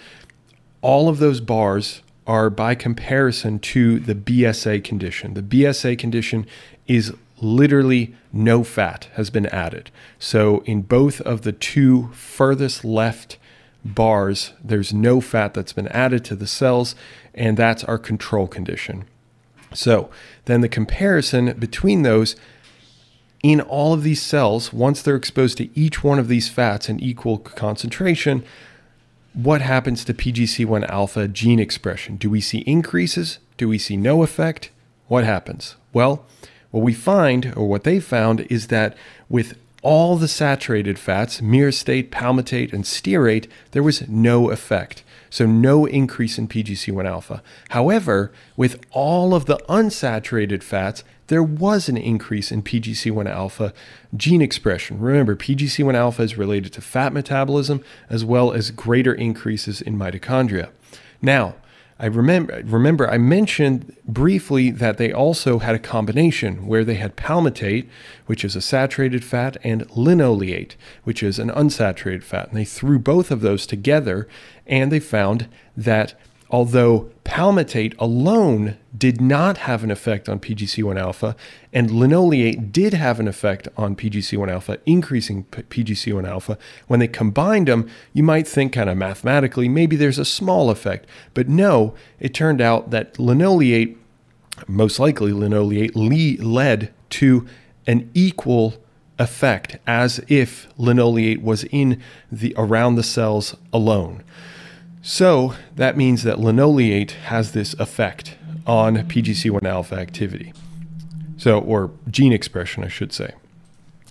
all 0.81 1.09
of 1.09 1.19
those 1.19 1.41
bars 1.41 2.01
are 2.29 2.51
by 2.51 2.75
comparison 2.75 3.57
to 3.57 3.97
the 3.99 4.13
BSA 4.13 4.83
condition. 4.83 5.33
The 5.33 5.41
BSA 5.41 5.97
condition 5.97 6.45
is 6.85 7.11
literally 7.41 8.13
no 8.31 8.63
fat 8.63 9.07
has 9.15 9.31
been 9.31 9.47
added. 9.47 9.89
So 10.19 10.59
in 10.65 10.83
both 10.83 11.21
of 11.21 11.41
the 11.41 11.51
two 11.51 12.09
furthest 12.13 12.85
left 12.85 13.39
bars, 13.83 14.53
there's 14.63 14.93
no 14.93 15.19
fat 15.21 15.55
that's 15.55 15.73
been 15.73 15.87
added 15.87 16.23
to 16.25 16.35
the 16.35 16.45
cells, 16.45 16.93
and 17.33 17.57
that's 17.57 17.83
our 17.85 17.97
control 17.97 18.45
condition. 18.45 19.05
So 19.73 20.11
then 20.45 20.61
the 20.61 20.69
comparison 20.69 21.57
between 21.57 22.03
those 22.03 22.35
in 23.41 23.59
all 23.59 23.91
of 23.91 24.03
these 24.03 24.21
cells, 24.21 24.71
once 24.71 25.01
they're 25.01 25.15
exposed 25.15 25.57
to 25.57 25.79
each 25.79 26.03
one 26.03 26.19
of 26.19 26.27
these 26.27 26.47
fats 26.47 26.89
in 26.89 26.99
equal 26.99 27.39
concentration, 27.39 28.43
what 29.33 29.61
happens 29.61 30.03
to 30.05 30.13
PGC1 30.13 30.89
alpha 30.89 31.27
gene 31.27 31.59
expression? 31.59 32.17
Do 32.17 32.29
we 32.29 32.41
see 32.41 32.59
increases? 32.59 33.39
Do 33.57 33.67
we 33.67 33.77
see 33.77 33.97
no 33.97 34.23
effect? 34.23 34.71
What 35.07 35.23
happens? 35.23 35.75
Well, 35.93 36.25
what 36.71 36.83
we 36.83 36.93
find, 36.93 37.53
or 37.55 37.67
what 37.67 37.83
they 37.83 37.99
found, 37.99 38.41
is 38.49 38.67
that 38.67 38.95
with 39.27 39.57
all 39.81 40.17
the 40.17 40.27
saturated 40.27 40.99
fats, 40.99 41.41
myristate, 41.41 42.09
palmitate, 42.09 42.73
and 42.73 42.83
stearate, 42.83 43.47
there 43.71 43.83
was 43.83 44.07
no 44.07 44.51
effect. 44.51 45.03
So, 45.29 45.45
no 45.45 45.85
increase 45.85 46.37
in 46.37 46.47
PGC1 46.47 47.05
alpha. 47.05 47.43
However, 47.69 48.31
with 48.57 48.83
all 48.91 49.35
of 49.35 49.45
the 49.45 49.57
unsaturated 49.69 50.63
fats, 50.63 51.03
there 51.29 51.43
was 51.43 51.87
an 51.89 51.97
increase 51.97 52.51
in 52.51 52.61
PGC1 52.61 53.29
alpha 53.29 53.73
gene 54.15 54.41
expression. 54.41 54.99
Remember, 54.99 55.35
PGC1 55.35 55.93
alpha 55.95 56.23
is 56.23 56.37
related 56.37 56.73
to 56.73 56.81
fat 56.81 57.13
metabolism 57.13 57.83
as 58.09 58.25
well 58.25 58.51
as 58.51 58.71
greater 58.71 59.13
increases 59.13 59.81
in 59.81 59.97
mitochondria. 59.97 60.69
Now, 61.21 61.55
I 62.01 62.05
remember 62.05 62.61
remember 62.63 63.09
I 63.09 63.17
mentioned 63.17 63.93
briefly 64.07 64.71
that 64.71 64.97
they 64.97 65.11
also 65.11 65.59
had 65.59 65.75
a 65.75 65.79
combination 65.79 66.65
where 66.65 66.85
they 66.85 66.95
had 66.95 67.17
palmitate, 67.17 67.89
which 68.25 68.45
is 68.45 68.55
a 68.55 68.61
saturated 68.61 69.23
fat, 69.23 69.57
and 69.65 69.89
linoleate, 69.91 70.77
which 71.03 71.21
is 71.21 71.39
an 71.39 71.49
unsaturated 71.49 72.23
fat. 72.23 72.47
And 72.47 72.57
they 72.57 72.63
threw 72.63 72.99
both 72.99 73.31
of 73.31 73.41
those 73.41 73.67
together 73.67 74.29
and 74.65 74.91
they 74.91 75.01
found 75.01 75.49
that 75.75 76.13
although 76.49 77.09
palmitate 77.23 77.93
alone 77.99 78.75
did 78.97 79.21
not 79.21 79.57
have 79.57 79.83
an 79.83 79.91
effect 79.91 80.27
on 80.27 80.39
PGC1 80.39 80.99
alpha, 80.99 81.35
and 81.71 81.91
linoleate 81.91 82.71
did 82.71 82.93
have 82.93 83.19
an 83.19 83.27
effect 83.27 83.67
on 83.77 83.95
PGC1 83.95 84.51
alpha, 84.51 84.79
increasing 84.85 85.43
PGC1 85.45 86.27
alpha. 86.27 86.57
When 86.87 86.99
they 86.99 87.07
combined 87.07 87.67
them, 87.67 87.87
you 88.13 88.23
might 88.23 88.47
think 88.47 88.73
kind 88.73 88.89
of 88.89 88.97
mathematically 88.97 89.69
maybe 89.69 89.95
there's 89.95 90.17
a 90.17 90.25
small 90.25 90.69
effect, 90.69 91.07
but 91.33 91.47
no, 91.47 91.93
it 92.19 92.33
turned 92.33 92.61
out 92.61 92.89
that 92.89 93.19
linoleate, 93.19 93.97
most 94.67 94.99
likely 94.99 95.31
linoleate, 95.31 95.95
led 95.95 96.93
to 97.11 97.47
an 97.85 98.09
equal 98.13 98.75
effect 99.19 99.77
as 99.85 100.19
if 100.27 100.67
linoleate 100.77 101.41
was 101.41 101.65
in 101.65 102.01
the 102.31 102.55
around 102.57 102.95
the 102.95 103.03
cells 103.03 103.55
alone. 103.71 104.23
So 105.01 105.55
that 105.75 105.97
means 105.97 106.23
that 106.23 106.39
linoleate 106.39 107.11
has 107.11 107.53
this 107.53 107.73
effect 107.75 108.35
on 108.67 108.97
PGC1 108.97 109.63
alpha 109.63 109.95
activity. 109.95 110.53
So, 111.37 111.59
or 111.59 111.91
gene 112.09 112.33
expression, 112.33 112.83
I 112.83 112.89
should 112.89 113.13
say. 113.13 113.33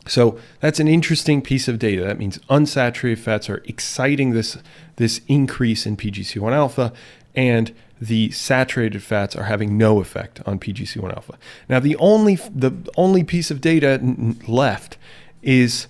So 0.07 0.39
that's 0.61 0.81
an 0.81 0.89
interesting 0.89 1.43
piece 1.43 1.69
of 1.69 1.79
data. 1.79 2.03
That 2.03 2.19
means 2.19 2.39
unsaturated 2.51 3.19
fats 3.19 3.51
are 3.51 3.63
exciting 3.67 4.31
this, 4.31 4.57
this 4.97 5.21
increase 5.29 5.85
in 5.85 5.97
PGC1 5.97 6.53
alpha, 6.53 6.93
and 7.35 7.75
the 8.01 8.31
saturated 8.31 9.03
fats 9.03 9.37
are 9.37 9.45
having 9.45 9.77
no 9.77 10.01
effect 10.01 10.41
on 10.47 10.59
PGC1 10.59 11.15
alpha. 11.15 11.39
Now, 11.69 11.81
the 11.81 11.97
only 11.97 12.37
the 12.37 12.73
only 12.97 13.25
piece 13.25 13.51
of 13.51 13.61
data 13.61 14.01
left 14.47 14.97
is 15.43 15.89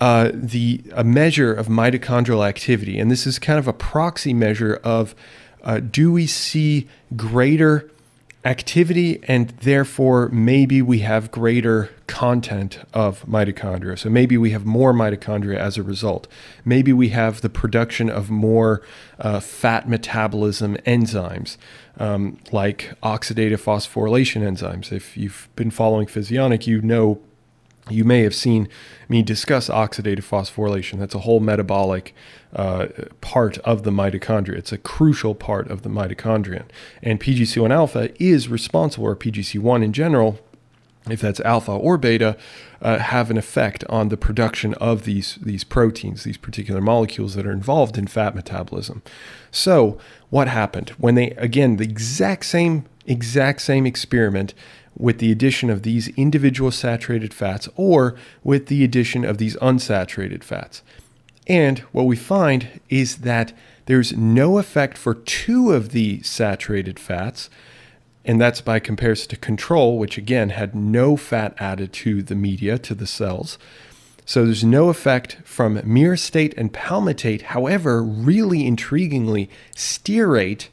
uh, 0.00 0.30
the 0.32 0.82
a 0.92 1.04
measure 1.04 1.52
of 1.52 1.68
mitochondrial 1.68 2.46
activity, 2.46 2.98
and 2.98 3.10
this 3.10 3.26
is 3.26 3.38
kind 3.38 3.58
of 3.58 3.68
a 3.68 3.72
proxy 3.72 4.32
measure 4.32 4.80
of 4.82 5.14
uh, 5.62 5.78
do 5.78 6.10
we 6.10 6.26
see 6.26 6.88
greater 7.16 7.90
activity 8.44 9.20
and 9.24 9.50
therefore 9.60 10.30
maybe 10.30 10.80
we 10.80 11.00
have 11.00 11.30
greater 11.30 11.90
content 12.06 12.78
of 12.94 13.22
mitochondria. 13.26 13.98
So 13.98 14.08
maybe 14.08 14.38
we 14.38 14.50
have 14.50 14.64
more 14.64 14.94
mitochondria 14.94 15.56
as 15.56 15.76
a 15.76 15.82
result. 15.82 16.26
Maybe 16.64 16.92
we 16.92 17.10
have 17.10 17.42
the 17.42 17.50
production 17.50 18.08
of 18.08 18.30
more 18.30 18.80
uh, 19.18 19.40
fat 19.40 19.88
metabolism 19.88 20.76
enzymes. 20.86 21.56
Um, 21.98 22.38
like 22.50 22.94
oxidative 23.02 23.60
phosphorylation 23.60 24.40
enzymes. 24.40 24.90
If 24.90 25.18
you've 25.18 25.50
been 25.54 25.70
following 25.70 26.06
Physionic, 26.06 26.66
you 26.66 26.80
know 26.80 27.20
you 27.88 28.04
may 28.04 28.22
have 28.22 28.34
seen 28.34 28.68
me 29.08 29.22
discuss 29.22 29.68
oxidative 29.68 30.24
phosphorylation. 30.24 30.98
That's 30.98 31.14
a 31.14 31.20
whole 31.20 31.40
metabolic 31.40 32.14
uh, 32.54 32.88
part 33.20 33.58
of 33.58 33.84
the 33.84 33.90
mitochondria. 33.90 34.56
It's 34.56 34.72
a 34.72 34.78
crucial 34.78 35.34
part 35.34 35.70
of 35.70 35.82
the 35.82 35.88
mitochondrion. 35.88 36.64
And 37.02 37.20
PGC1 37.20 37.70
alpha 37.70 38.10
is 38.22 38.48
responsible, 38.48 39.06
or 39.06 39.16
PGC1 39.16 39.84
in 39.84 39.92
general, 39.92 40.38
if 41.08 41.20
that's 41.20 41.40
alpha 41.40 41.72
or 41.72 41.96
beta, 41.96 42.36
uh, 42.82 42.98
have 42.98 43.30
an 43.30 43.38
effect 43.38 43.84
on 43.88 44.08
the 44.08 44.16
production 44.16 44.74
of 44.74 45.04
these, 45.04 45.38
these 45.40 45.64
proteins, 45.64 46.24
these 46.24 46.36
particular 46.36 46.80
molecules 46.80 47.34
that 47.34 47.46
are 47.46 47.52
involved 47.52 47.96
in 47.96 48.06
fat 48.06 48.34
metabolism. 48.34 49.02
So, 49.50 49.98
what 50.28 50.48
happened? 50.48 50.90
When 50.90 51.14
they, 51.14 51.30
again, 51.32 51.76
the 51.76 51.84
exact 51.84 52.44
same, 52.44 52.84
exact 53.06 53.62
same 53.62 53.86
experiment 53.86 54.54
with 54.96 55.18
the 55.18 55.32
addition 55.32 55.70
of 55.70 55.82
these 55.82 56.08
individual 56.16 56.70
saturated 56.70 57.32
fats 57.32 57.68
or 57.76 58.14
with 58.44 58.66
the 58.66 58.84
addition 58.84 59.24
of 59.24 59.38
these 59.38 59.56
unsaturated 59.56 60.42
fats. 60.42 60.82
And 61.46 61.80
what 61.92 62.06
we 62.06 62.16
find 62.16 62.80
is 62.88 63.18
that 63.18 63.52
there's 63.86 64.16
no 64.16 64.58
effect 64.58 64.96
for 64.96 65.14
two 65.14 65.72
of 65.72 65.90
the 65.90 66.22
saturated 66.22 66.98
fats, 66.98 67.50
and 68.24 68.40
that's 68.40 68.60
by 68.60 68.78
comparison 68.78 69.30
to 69.30 69.36
control, 69.36 69.98
which 69.98 70.18
again 70.18 70.50
had 70.50 70.74
no 70.74 71.16
fat 71.16 71.54
added 71.58 71.92
to 71.94 72.22
the 72.22 72.34
media, 72.34 72.78
to 72.78 72.94
the 72.94 73.06
cells. 73.06 73.58
So 74.26 74.44
there's 74.44 74.62
no 74.62 74.90
effect 74.90 75.38
from 75.44 75.78
myristate 75.78 76.54
and 76.56 76.72
palmitate. 76.72 77.42
However, 77.42 78.00
really 78.00 78.60
intriguingly, 78.70 79.48
stearate 79.74 80.68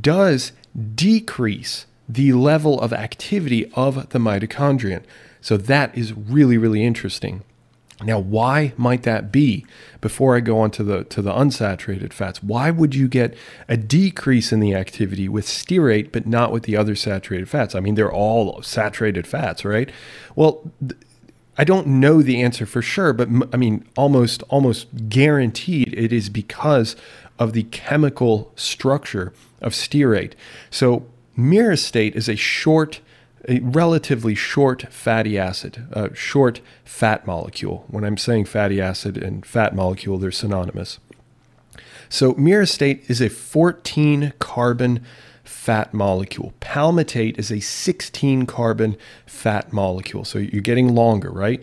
does 0.00 0.50
decrease 0.96 1.86
the 2.08 2.32
level 2.32 2.80
of 2.80 2.92
activity 2.92 3.70
of 3.74 4.08
the 4.10 4.18
mitochondrion. 4.18 5.02
So 5.40 5.56
that 5.56 5.96
is 5.96 6.12
really, 6.12 6.56
really 6.56 6.84
interesting. 6.84 7.42
Now, 8.02 8.18
why 8.20 8.72
might 8.76 9.02
that 9.02 9.32
be? 9.32 9.66
Before 10.00 10.36
I 10.36 10.40
go 10.40 10.60
on 10.60 10.70
to 10.72 10.84
the 10.84 11.04
to 11.04 11.20
the 11.20 11.32
unsaturated 11.32 12.12
fats, 12.12 12.42
why 12.42 12.70
would 12.70 12.94
you 12.94 13.08
get 13.08 13.36
a 13.68 13.76
decrease 13.76 14.52
in 14.52 14.60
the 14.60 14.74
activity 14.74 15.28
with 15.28 15.46
stearate 15.46 16.12
but 16.12 16.24
not 16.24 16.52
with 16.52 16.62
the 16.62 16.76
other 16.76 16.94
saturated 16.94 17.48
fats? 17.48 17.74
I 17.74 17.80
mean, 17.80 17.96
they're 17.96 18.12
all 18.12 18.62
saturated 18.62 19.26
fats, 19.26 19.64
right? 19.64 19.90
Well, 20.36 20.70
I 21.56 21.64
don't 21.64 21.88
know 21.88 22.22
the 22.22 22.40
answer 22.40 22.66
for 22.66 22.82
sure, 22.82 23.12
but 23.12 23.28
I 23.52 23.56
mean, 23.56 23.84
almost 23.96 24.44
almost 24.44 25.08
guaranteed 25.08 25.92
it 25.94 26.12
is 26.12 26.28
because 26.28 26.94
of 27.36 27.52
the 27.52 27.64
chemical 27.64 28.52
structure 28.54 29.32
of 29.60 29.72
stearate. 29.72 30.34
So 30.70 31.04
myristate 31.38 32.16
is 32.16 32.28
a 32.28 32.36
short, 32.36 33.00
a 33.48 33.60
relatively 33.60 34.34
short 34.34 34.92
fatty 34.92 35.38
acid, 35.38 35.86
a 35.92 36.14
short 36.14 36.60
fat 36.84 37.26
molecule. 37.26 37.84
When 37.88 38.04
I'm 38.04 38.16
saying 38.16 38.46
fatty 38.46 38.80
acid 38.80 39.16
and 39.16 39.46
fat 39.46 39.74
molecule, 39.74 40.18
they're 40.18 40.32
synonymous. 40.32 40.98
So 42.08 42.34
myristate 42.34 43.08
is 43.08 43.20
a 43.20 43.28
14 43.28 44.32
carbon 44.38 45.04
fat 45.44 45.94
molecule. 45.94 46.52
Palmitate 46.60 47.38
is 47.38 47.52
a 47.52 47.60
16 47.60 48.46
carbon 48.46 48.96
fat 49.26 49.72
molecule. 49.72 50.24
So 50.24 50.38
you're 50.38 50.62
getting 50.62 50.94
longer, 50.94 51.30
right? 51.30 51.62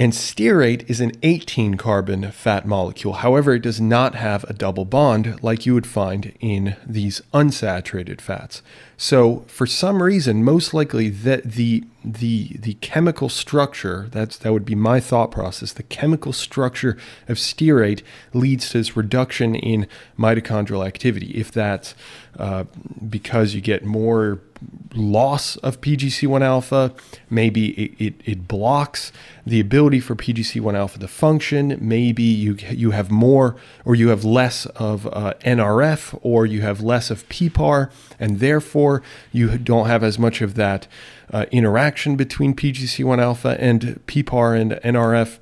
And 0.00 0.12
stearate 0.12 0.88
is 0.88 1.00
an 1.00 1.10
18 1.24 1.74
carbon 1.74 2.30
fat 2.30 2.64
molecule. 2.64 3.14
However, 3.14 3.54
it 3.54 3.62
does 3.62 3.80
not 3.80 4.14
have 4.14 4.44
a 4.44 4.52
double 4.52 4.84
bond 4.84 5.42
like 5.42 5.66
you 5.66 5.74
would 5.74 5.88
find 5.88 6.32
in 6.38 6.76
these 6.86 7.20
unsaturated 7.34 8.20
fats. 8.20 8.62
So, 9.00 9.44
for 9.46 9.64
some 9.64 10.02
reason, 10.02 10.42
most 10.42 10.74
likely 10.74 11.08
that 11.08 11.44
the 11.44 11.84
the 12.04 12.56
the 12.58 12.74
chemical 12.74 13.28
structure 13.28 14.08
that's 14.10 14.36
that 14.38 14.52
would 14.52 14.64
be 14.64 14.74
my 14.74 14.98
thought 14.98 15.30
process. 15.30 15.72
The 15.72 15.84
chemical 15.84 16.32
structure 16.32 16.98
of 17.28 17.36
stearate 17.36 18.02
leads 18.34 18.70
to 18.70 18.78
this 18.78 18.96
reduction 18.96 19.54
in 19.54 19.86
mitochondrial 20.18 20.84
activity. 20.84 21.30
If 21.30 21.52
that's 21.52 21.94
uh, 22.36 22.64
because 23.08 23.54
you 23.54 23.60
get 23.60 23.84
more 23.84 24.40
loss 24.94 25.56
of 25.58 25.80
PGC1 25.80 26.40
alpha, 26.40 26.92
maybe 27.30 27.70
it, 27.70 27.94
it, 27.98 28.14
it, 28.24 28.48
blocks 28.48 29.12
the 29.46 29.60
ability 29.60 30.00
for 30.00 30.16
PGC1 30.16 30.74
alpha 30.74 30.98
to 30.98 31.08
function. 31.08 31.78
Maybe 31.80 32.22
you 32.22 32.56
you 32.70 32.90
have 32.90 33.10
more 33.10 33.56
or 33.84 33.94
you 33.94 34.08
have 34.08 34.24
less 34.24 34.66
of 34.66 35.06
uh, 35.06 35.34
NRF 35.44 36.18
or 36.22 36.46
you 36.46 36.62
have 36.62 36.80
less 36.80 37.10
of 37.10 37.28
PPAR, 37.28 37.90
and 38.20 38.40
therefore 38.40 39.02
you 39.32 39.58
don't 39.58 39.86
have 39.86 40.02
as 40.02 40.18
much 40.18 40.40
of 40.40 40.54
that 40.54 40.86
uh, 41.32 41.46
interaction 41.50 42.16
between 42.16 42.54
PGC1 42.54 43.20
alpha 43.20 43.56
and 43.60 44.00
PPAR 44.06 44.60
and 44.60 44.72
NRF 44.72 45.38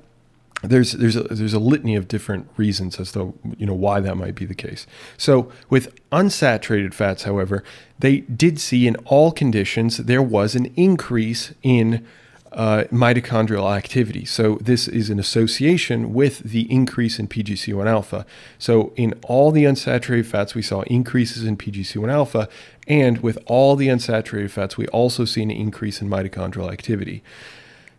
there's 0.63 0.93
there's 0.93 1.15
a, 1.15 1.23
there's 1.23 1.53
a 1.53 1.59
litany 1.59 1.95
of 1.95 2.07
different 2.07 2.49
reasons 2.57 2.99
as 2.99 3.11
to 3.11 3.37
you 3.57 3.65
know 3.65 3.73
why 3.73 3.99
that 3.99 4.15
might 4.15 4.35
be 4.35 4.45
the 4.45 4.55
case. 4.55 4.87
So 5.17 5.51
with 5.69 5.93
unsaturated 6.09 6.93
fats, 6.93 7.23
however, 7.23 7.63
they 7.99 8.21
did 8.21 8.59
see 8.59 8.87
in 8.87 8.95
all 9.05 9.31
conditions 9.31 9.97
there 9.97 10.23
was 10.23 10.55
an 10.55 10.73
increase 10.75 11.53
in 11.61 12.05
uh, 12.51 12.85
mitochondrial 12.91 13.75
activity. 13.75 14.25
So 14.25 14.55
this 14.55 14.87
is 14.87 15.09
an 15.09 15.19
association 15.19 16.13
with 16.13 16.39
the 16.39 16.71
increase 16.71 17.19
in 17.19 17.27
PGC1 17.27 17.87
alpha. 17.87 18.25
So 18.57 18.93
in 18.95 19.13
all 19.23 19.51
the 19.51 19.65
unsaturated 19.65 20.25
fats, 20.25 20.55
we 20.55 20.61
saw 20.61 20.81
increases 20.81 21.43
in 21.43 21.57
PGC1 21.57 22.11
alpha, 22.11 22.49
and 22.87 23.19
with 23.19 23.37
all 23.45 23.75
the 23.75 23.87
unsaturated 23.87 24.49
fats, 24.49 24.77
we 24.77 24.87
also 24.87 25.25
see 25.25 25.43
an 25.43 25.51
increase 25.51 26.01
in 26.01 26.09
mitochondrial 26.09 26.71
activity. 26.71 27.23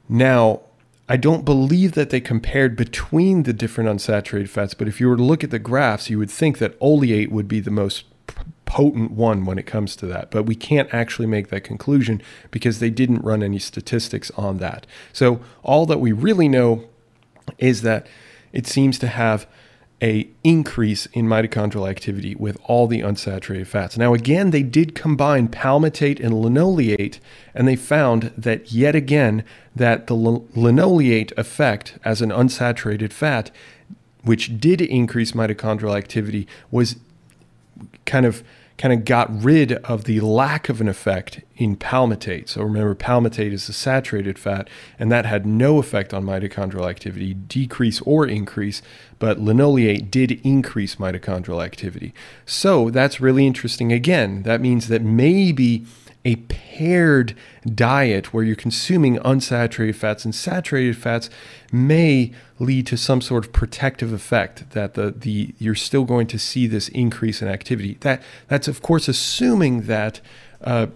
Now, 0.09 0.63
I 1.09 1.17
don't 1.17 1.45
believe 1.45 1.93
that 1.93 2.11
they 2.11 2.21
compared 2.21 2.77
between 2.77 3.45
the 3.45 3.53
different 3.53 3.89
unsaturated 3.89 4.49
fats, 4.49 4.75
but 4.75 4.89
if 4.89 5.01
you 5.01 5.09
were 5.09 5.17
to 5.17 5.23
look 5.23 5.43
at 5.43 5.51
the 5.51 5.59
graphs, 5.59 6.11
you 6.11 6.19
would 6.19 6.31
think 6.31 6.59
that 6.59 6.77
oleate 6.81 7.33
would 7.33 7.49
be 7.49 7.61
the 7.61 7.71
most 7.71 8.05
potent 8.69 9.11
one 9.11 9.47
when 9.47 9.59
it 9.59 9.67
comes 9.67 9.97
to 9.97 10.07
that. 10.07 10.31
But 10.31 10.45
we 10.45 10.55
can't 10.55 10.93
actually 10.93 11.27
make 11.27 11.49
that 11.49 11.65
conclusion 11.65 12.21
because 12.51 12.81
they 12.81 12.91
didn't 12.91 13.25
run 13.25 13.43
any 13.43 13.59
statistics 13.59 14.31
on 14.37 14.59
that. 14.59 14.87
So 15.11 15.41
all 15.63 15.87
that 15.87 16.01
we 16.01 16.13
really 16.13 16.49
know 16.49 16.85
is 17.57 17.81
that 17.81 18.07
it 18.53 18.67
seems 18.67 18.99
to 18.99 19.09
have 19.09 19.47
a 20.03 20.29
increase 20.45 21.07
in 21.07 21.27
mitochondrial 21.27 21.89
activity 21.89 22.35
with 22.35 22.59
all 22.65 22.87
the 22.87 23.01
unsaturated 23.01 23.67
fats. 23.67 23.97
Now 23.97 24.13
again, 24.13 24.51
they 24.51 24.63
did 24.63 24.95
combine 24.95 25.49
palmitate 25.49 26.23
and 26.23 26.35
linoleate 26.35 27.21
and 27.55 27.67
they 27.67 27.75
found 27.75 28.33
that 28.37 28.71
yet 28.71 28.95
again 28.95 29.45
that 29.75 30.09
the 30.09 30.15
linoleate 30.15 31.33
effect 31.39 31.99
as 32.05 32.21
an 32.21 32.31
unsaturated 32.31 33.13
fat 33.13 33.51
which 34.25 34.61
did 34.61 34.83
increase 34.83 35.33
mitochondrial 35.33 35.97
activity 35.97 36.47
was 36.71 36.97
kind 38.05 38.27
of 38.27 38.45
kind 38.79 38.95
of 38.95 39.05
got 39.05 39.29
rid 39.43 39.73
of 39.73 40.05
the 40.05 40.21
lack 40.21 40.69
of 40.69 40.81
an 40.81 40.89
effect 40.89 41.41
in 41.57 41.77
palmitate. 41.77 42.49
So 42.49 42.63
remember, 42.63 42.95
palmitate 42.95 43.53
is 43.53 43.69
a 43.69 43.73
saturated 43.73 44.39
fat, 44.39 44.69
and 44.99 45.11
that 45.11 45.27
had 45.27 45.45
no 45.45 45.79
effect 45.79 46.15
on 46.15 46.25
mitochondrial 46.25 46.89
activity, 46.89 47.35
decrease 47.35 48.01
or 48.03 48.27
increase, 48.27 48.81
but 49.19 49.41
linoleate 49.41 50.11
did 50.11 50.41
increase 50.45 50.95
mitochondrial 50.97 51.63
activity. 51.63 52.15
So 52.47 52.89
that's 52.89 53.21
really 53.21 53.47
interesting. 53.47 53.93
Again, 53.93 54.45
that 54.45 54.61
means 54.61 54.87
that 54.89 55.03
maybe 55.03 55.85
a 56.29 56.37
paired 56.37 57.35
diet 57.75 58.35
where 58.35 58.45
you're 58.45 58.55
consuming 58.55 59.17
unsaturated 59.21 59.95
fats 59.95 60.27
and 60.27 60.35
saturated 60.35 60.95
fats 60.95 61.31
may 61.73 62.31
lead 62.59 62.87
to 62.87 62.99
some 62.99 63.23
sort 63.23 63.47
of 63.47 63.53
protective 63.53 64.13
effect 64.13 64.71
that 64.73 64.93
the, 64.93 65.11
the 65.11 65.55
you're 65.59 65.75
still 65.75 66.05
going 66.05 66.27
to 66.27 66.39
see 66.39 66.67
this 66.67 66.91
increase 66.91 67.41
in 67.41 67.49
activity. 67.49 67.97
That 68.01 68.23
that's 68.47 68.69
of 68.69 68.83
course 68.83 69.09
assuming 69.09 69.83
that 69.83 70.21
uh, 70.61 70.89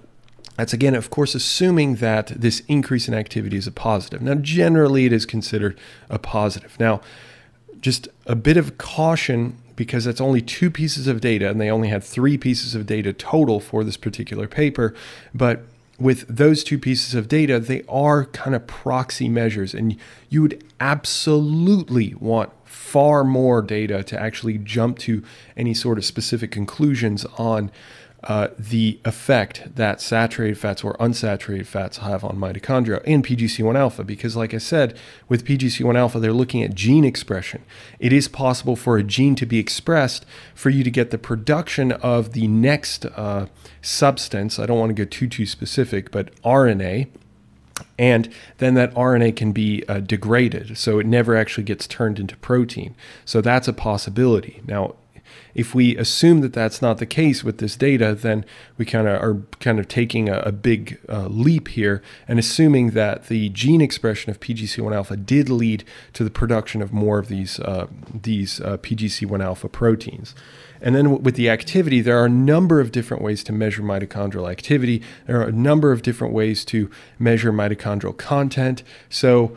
that's 0.57 0.75
again, 0.75 0.95
of 0.95 1.09
course, 1.09 1.35
assuming 1.35 1.95
that 1.97 2.27
this 2.27 2.61
increase 2.69 3.09
in 3.09 3.15
activity 3.15 3.57
is 3.57 3.67
a 3.67 3.73
positive. 3.73 4.21
Now, 4.21 4.35
generally, 4.35 5.07
it 5.07 5.13
is 5.13 5.25
considered 5.25 5.79
a 6.11 6.19
positive. 6.19 6.79
Now, 6.79 7.01
just 7.81 8.07
a 8.27 8.37
bit 8.37 8.59
of 8.59 8.77
caution 8.77 9.57
because 9.77 10.05
that's 10.05 10.21
only 10.21 10.41
two 10.41 10.71
pieces 10.71 11.07
of 11.07 11.21
data 11.21 11.49
and 11.49 11.61
they 11.61 11.71
only 11.71 11.89
had 11.89 12.05
three 12.05 12.39
pieces 12.39 12.75
of 12.75 12.87
data 12.87 13.13
total 13.13 13.61
for 13.61 13.85
this 13.85 13.97
particular 13.97 14.47
paper. 14.47 14.95
But 15.35 15.65
with 15.99 16.27
those 16.29 16.65
two 16.65 16.79
pieces 16.79 17.15
of 17.15 17.29
data, 17.29 17.61
they 17.61 17.85
are 17.89 18.27
kind 18.27 18.57
of 18.57 18.67
proxy 18.67 19.29
measures, 19.29 19.73
and 19.73 19.97
you 20.29 20.43
would 20.43 20.65
absolutely 20.81 22.15
want 22.15 22.51
far 22.65 23.23
more 23.23 23.63
data 23.63 24.03
to 24.03 24.21
actually 24.21 24.59
jump 24.59 24.99
to 24.99 25.23
any 25.57 25.73
sort 25.73 25.99
of 25.99 26.05
specific 26.05 26.51
conclusions 26.51 27.25
on 27.39 27.71
uh, 28.25 28.49
the 28.59 29.01
effect 29.05 29.75
that 29.75 30.01
saturated 30.01 30.57
fats 30.57 30.85
or 30.85 30.95
unsaturated 30.95 31.67
fats 31.67 31.99
have 31.99 32.25
on 32.25 32.37
mitochondria 32.37 33.03
and 33.05 33.25
PGC1 33.25 33.75
alpha. 33.77 34.05
Because, 34.05 34.37
like 34.37 34.55
I 34.55 34.59
said, 34.59 34.97
with 35.29 35.45
PGC1 35.45 35.97
alpha, 35.97 36.21
they're 36.21 36.33
looking 36.33 36.63
at 36.63 36.75
gene 36.75 37.05
expression. 37.05 37.65
It 37.99 38.13
is 38.13 38.29
possible 38.29 38.77
for 38.77 38.97
a 38.97 39.03
gene 39.03 39.35
to 39.37 39.47
be 39.47 39.59
expressed 39.59 40.25
for 40.55 40.71
you 40.71 40.85
to 40.85 40.91
get 40.91 41.11
the 41.11 41.19
production 41.19 41.93
of 41.93 42.33
the 42.33 42.47
next 42.47 43.07
uh, 43.07 43.47
substance. 43.81 44.59
I 44.59 44.67
don't 44.67 44.79
want 44.79 44.91
to 44.91 45.05
go 45.05 45.09
too 45.09 45.29
too 45.29 45.47
specific, 45.47 46.11
but 46.11 46.35
RNA. 46.43 47.09
And 47.99 48.33
then 48.59 48.75
that 48.75 48.95
RNA 48.95 49.37
can 49.37 49.53
be 49.53 49.83
uh, 49.89 50.01
degraded, 50.01 50.79
so 50.79 50.99
it 50.99 51.07
never 51.07 51.37
actually 51.37 51.65
gets 51.65 51.87
turned 51.87 52.19
into 52.19 52.37
protein. 52.37 52.95
So 53.25 53.41
that's 53.41 53.67
a 53.67 53.73
possibility. 53.73 54.63
Now, 54.67 54.95
if 55.55 55.75
we 55.75 55.97
assume 55.97 56.41
that 56.41 56.53
that's 56.53 56.81
not 56.81 56.99
the 56.99 57.07
case 57.07 57.45
with 57.45 57.59
this 57.59 57.77
data, 57.77 58.15
then 58.15 58.45
we 58.79 58.85
kind 58.85 59.07
of 59.07 59.23
are 59.23 59.43
kind 59.61 59.79
of 59.79 59.89
taking 59.89 60.29
a, 60.29 60.39
a 60.41 60.53
big 60.53 60.99
uh, 61.09 61.27
leap 61.27 61.69
here 61.69 62.03
and 62.27 62.39
assuming 62.39 62.91
that 62.91 63.29
the 63.29 63.49
gene 63.51 63.81
expression 63.81 64.31
of 64.31 64.41
PGC1 64.41 64.95
alpha 64.95 65.17
did 65.17 65.49
lead 65.49 65.85
to 66.15 66.25
the 66.25 66.31
production 66.31 66.83
of 66.83 66.93
more 66.93 67.19
of 67.19 67.29
these 67.29 67.61
uh, 67.61 67.87
these 68.13 68.61
uh, 68.61 68.79
PGC1 68.79 69.43
alpha 69.43 69.69
proteins. 69.69 70.35
And 70.83 70.97
then 70.97 71.23
with 71.23 71.37
the 71.37 71.49
activity, 71.49 72.01
there 72.01 72.19
are 72.19 72.27
a 72.27 72.31
number 72.31 72.81
of 72.81 72.91
different 72.91 73.23
ways 73.23 73.45
to 73.45 73.53
measure 73.53 73.83
mitochondrial 73.83 74.51
activity. 74.51 75.01
There 75.27 75.41
are 75.41 75.47
a 75.47 75.53
number 75.53 75.93
of 75.93 76.03
different 76.03 76.35
ways 76.35 76.65
to 76.67 76.91
measure 77.21 77.53
mitochondrial 77.53 78.17
content. 78.17 78.83
So 79.09 79.57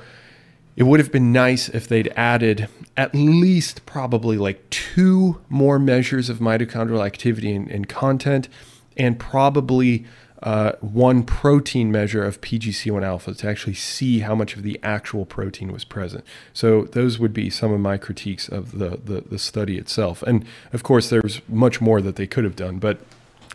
it 0.75 0.83
would 0.83 0.99
have 0.99 1.11
been 1.11 1.31
nice 1.31 1.69
if 1.69 1.87
they'd 1.87 2.11
added 2.15 2.67
at 2.97 3.13
least 3.15 3.85
probably 3.85 4.37
like 4.37 4.69
two 4.69 5.41
more 5.49 5.79
measures 5.79 6.29
of 6.29 6.39
mitochondrial 6.39 7.05
activity 7.05 7.53
and, 7.53 7.69
and 7.69 7.87
content, 7.87 8.49
and 8.97 9.19
probably 9.19 10.05
uh, 10.43 10.73
one 10.81 11.23
protein 11.23 11.91
measure 11.91 12.23
of 12.23 12.41
PGC1 12.41 13.03
alpha 13.03 13.33
to 13.33 13.47
actually 13.49 13.73
see 13.73 14.19
how 14.19 14.35
much 14.35 14.55
of 14.55 14.63
the 14.63 14.79
actual 14.83 15.25
protein 15.25 15.71
was 15.71 15.83
present. 15.83 16.23
So 16.53 16.83
those 16.83 17.17
would 17.19 17.33
be 17.33 17.49
some 17.49 17.71
of 17.71 17.79
my 17.79 17.97
critiques 17.97 18.47
of 18.47 18.77
the, 18.77 18.99
the, 19.03 19.21
the 19.21 19.39
study 19.39 19.77
itself. 19.77 20.21
And 20.23 20.45
of 20.73 20.83
course, 20.83 21.09
there's 21.09 21.41
much 21.47 21.81
more 21.81 22.01
that 22.01 22.15
they 22.15 22.27
could 22.27 22.43
have 22.43 22.55
done, 22.55 22.79
but 22.79 22.99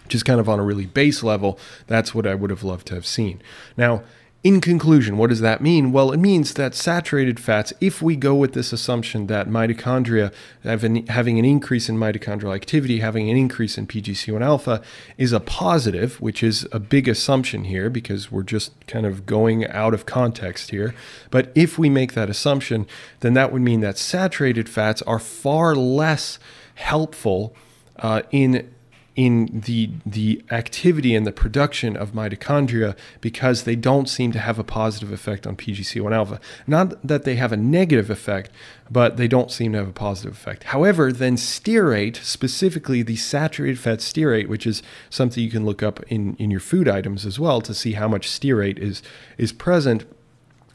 just 0.09 0.25
kind 0.25 0.41
of 0.41 0.49
on 0.49 0.59
a 0.59 0.65
really 0.65 0.87
base 0.87 1.23
level, 1.23 1.59
that's 1.87 2.15
what 2.15 2.27
I 2.27 2.35
would 2.35 2.51
have 2.51 2.65
loved 2.65 2.89
to 2.89 2.95
have 2.95 3.07
seen. 3.07 3.41
Now, 3.77 4.03
in 4.43 4.63
conclusion, 4.63 5.19
what 5.19 5.29
does 5.29 5.41
that 5.41 5.61
mean? 5.61 5.93
Well, 5.93 6.13
it 6.13 6.17
means 6.17 6.55
that 6.55 6.75
saturated 6.75 7.39
fats, 7.39 7.75
if 7.79 8.01
we 8.01 8.17
go 8.17 8.35
with 8.35 8.55
this 8.55 8.73
assumption 8.73 9.27
that 9.27 9.49
mitochondria 9.49 10.33
having 10.63 11.39
an 11.39 11.45
increase 11.45 11.91
in 11.91 11.99
mitochondrial 11.99 12.55
activity, 12.55 13.01
having 13.01 13.29
an 13.29 13.37
increase 13.37 13.77
in 13.77 13.87
PGC1 13.87 14.41
alpha, 14.41 14.81
is 15.19 15.33
a 15.35 15.41
positive, 15.41 16.19
which 16.23 16.43
is 16.43 16.67
a 16.73 16.81
big 16.81 17.07
assumption 17.07 17.65
here 17.65 17.91
because 17.91 18.33
we're 18.33 18.43
just 18.43 18.73
kind 18.87 19.05
of 19.05 19.27
going 19.27 19.67
out 19.67 19.93
of 19.93 20.07
context 20.07 20.71
here. 20.71 20.95
But 21.31 21.53
if 21.55 21.79
we 21.79 21.91
make 21.91 22.15
that 22.15 22.31
assumption, 22.31 22.87
then 23.21 23.35
that 23.35 23.53
would 23.53 23.63
mean 23.63 23.81
that 23.81 23.99
saturated 23.99 24.71
fats 24.71 25.03
are 25.03 25.19
far 25.19 25.75
less 25.75 26.39
helpful 26.77 27.55
uh, 27.99 28.23
in 28.31 28.73
in 29.21 29.61
the 29.67 29.91
the 30.07 30.43
activity 30.51 31.15
and 31.15 31.27
the 31.27 31.33
production 31.33 31.95
of 31.95 32.13
mitochondria 32.13 32.97
because 33.21 33.65
they 33.65 33.77
don't 33.77 34.09
seem 34.09 34.33
to 34.33 34.39
have 34.39 34.59
a 34.59 34.65
positive 34.65 35.13
effect 35.13 35.47
on 35.47 35.57
PGC1 35.57 36.11
alpha. 36.11 36.41
Not 36.67 37.07
that 37.07 37.25
they 37.25 37.35
have 37.37 37.53
a 37.53 37.57
negative 37.59 38.09
effect, 38.09 38.51
but 38.91 39.19
they 39.19 39.29
don't 39.29 39.51
seem 39.51 39.73
to 39.73 39.79
have 39.79 39.89
a 39.89 39.93
positive 39.93 40.33
effect. 40.33 40.65
However, 40.65 41.13
then 41.13 41.37
stearate, 41.37 42.17
specifically 42.17 43.03
the 43.03 43.17
saturated 43.17 43.79
fat 43.79 43.99
stearate, 43.99 44.49
which 44.49 44.67
is 44.67 44.83
something 45.11 45.45
you 45.45 45.51
can 45.51 45.67
look 45.67 45.83
up 45.83 46.03
in, 46.05 46.35
in 46.37 46.51
your 46.51 46.59
food 46.61 46.89
items 46.89 47.27
as 47.27 47.39
well 47.39 47.61
to 47.61 47.75
see 47.75 47.93
how 47.93 48.09
much 48.09 48.27
stearate 48.27 48.79
is 48.79 49.03
is 49.37 49.53
present 49.53 50.07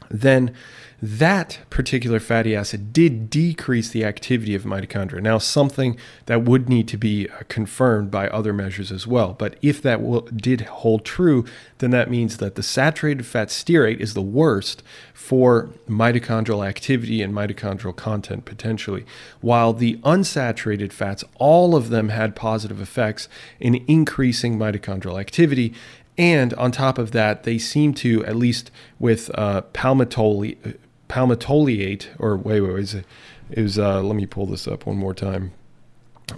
then 0.08 0.54
that 1.02 1.58
particular 1.68 2.18
fatty 2.18 2.56
acid 2.56 2.92
did 2.92 3.28
decrease 3.28 3.90
the 3.90 4.04
activity 4.04 4.54
of 4.54 4.64
mitochondria. 4.64 5.20
Now, 5.20 5.38
something 5.38 5.98
that 6.24 6.42
would 6.42 6.68
need 6.68 6.88
to 6.88 6.96
be 6.96 7.28
uh, 7.28 7.42
confirmed 7.48 8.10
by 8.10 8.28
other 8.28 8.52
measures 8.52 8.90
as 8.90 9.06
well. 9.06 9.34
But 9.34 9.56
if 9.60 9.82
that 9.82 10.00
will, 10.00 10.22
did 10.22 10.62
hold 10.62 11.04
true, 11.04 11.44
then 11.78 11.90
that 11.90 12.10
means 12.10 12.38
that 12.38 12.54
the 12.54 12.62
saturated 12.62 13.26
fat 13.26 13.48
stearate 13.48 14.00
is 14.00 14.14
the 14.14 14.22
worst 14.22 14.82
for 15.12 15.68
mitochondrial 15.88 16.66
activity 16.66 17.20
and 17.20 17.34
mitochondrial 17.34 17.94
content 17.94 18.44
potentially, 18.46 19.04
while 19.40 19.72
the 19.72 19.96
unsaturated 19.98 20.92
fats, 20.92 21.24
all 21.36 21.74
of 21.74 21.90
them 21.90 22.08
had 22.08 22.34
positive 22.34 22.80
effects 22.80 23.28
in 23.60 23.84
increasing 23.86 24.58
mitochondrial 24.58 25.20
activity 25.20 25.74
and 26.18 26.54
on 26.54 26.72
top 26.72 26.98
of 26.98 27.10
that, 27.10 27.42
they 27.42 27.58
seem 27.58 27.92
to, 27.94 28.24
at 28.24 28.36
least 28.36 28.70
with 28.98 29.30
uh, 29.38 29.62
palmitoleate, 31.08 32.08
or 32.18 32.36
wait, 32.36 32.60
wait, 32.60 32.72
wait, 32.72 33.04
it 33.50 33.62
was, 33.62 33.78
uh, 33.78 34.02
let 34.02 34.16
me 34.16 34.26
pull 34.26 34.46
this 34.46 34.66
up 34.66 34.86
one 34.86 34.96
more 34.96 35.14
time. 35.14 35.52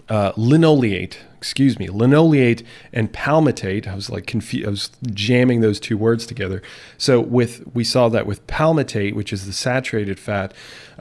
Uh, 0.08 0.32
linoleate, 0.36 1.20
excuse 1.38 1.78
me, 1.78 1.88
linoleate 1.88 2.62
and 2.92 3.10
palmitate. 3.10 3.86
I 3.86 3.94
was 3.94 4.10
like 4.10 4.26
confused. 4.26 4.66
I 4.66 4.70
was 4.70 4.90
jamming 5.06 5.62
those 5.62 5.80
two 5.80 5.96
words 5.96 6.26
together. 6.26 6.60
So 6.98 7.20
with 7.20 7.64
we 7.72 7.84
saw 7.84 8.10
that 8.10 8.26
with 8.26 8.46
palmitate, 8.46 9.14
which 9.14 9.32
is 9.32 9.46
the 9.46 9.52
saturated 9.54 10.18
fat, 10.18 10.52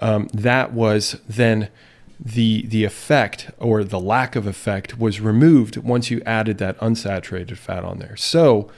um, 0.02 0.30
that 0.34 0.72
was 0.72 1.20
then 1.28 1.68
the 2.18 2.66
the 2.66 2.86
effect 2.86 3.52
or 3.58 3.84
the 3.84 4.00
lack 4.00 4.38
of 4.38 4.48
effect 4.48 4.98
was 4.98 5.20
removed 5.20 5.76
once 5.76 6.10
you 6.10 6.22
added 6.26 6.58
that 6.60 6.78
unsaturated 6.80 7.58
fat 7.58 7.84
on 7.84 8.00
there. 8.00 8.16
So 8.16 8.72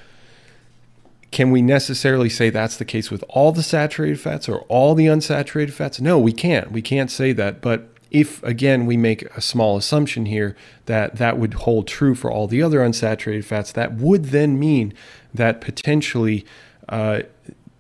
can 1.32 1.52
we 1.52 1.62
necessarily 1.62 2.30
say 2.30 2.50
that's 2.50 2.78
the 2.78 2.86
case 2.86 3.12
with 3.12 3.24
all 3.30 3.52
the 3.52 3.64
saturated 3.64 4.20
fats 4.20 4.50
or 4.50 4.62
all 4.62 4.96
the 4.96 5.06
unsaturated 5.06 5.72
fats? 5.72 6.02
No, 6.02 6.18
we 6.18 6.34
can't. 6.34 6.72
We 6.72 6.82
can't 6.82 7.12
say 7.12 7.34
that. 7.34 7.62
But 7.62 7.90
if, 8.10 8.42
again, 8.44 8.86
we 8.86 8.98
make 8.98 9.24
a 9.36 9.42
small 9.42 9.78
assumption 9.78 10.26
here 10.26 10.56
that 10.86 11.18
that 11.18 11.38
would 11.38 11.54
hold 11.56 11.88
true 11.88 12.16
for 12.16 12.32
all 12.32 12.48
the 12.48 12.64
other 12.64 12.80
unsaturated 12.80 13.46
fats, 13.46 13.72
that 13.74 13.94
would 13.94 14.26
then 14.26 14.58
mean 14.58 14.94
that 15.34 15.62
potentially 15.62 16.46
uh, 16.88 17.22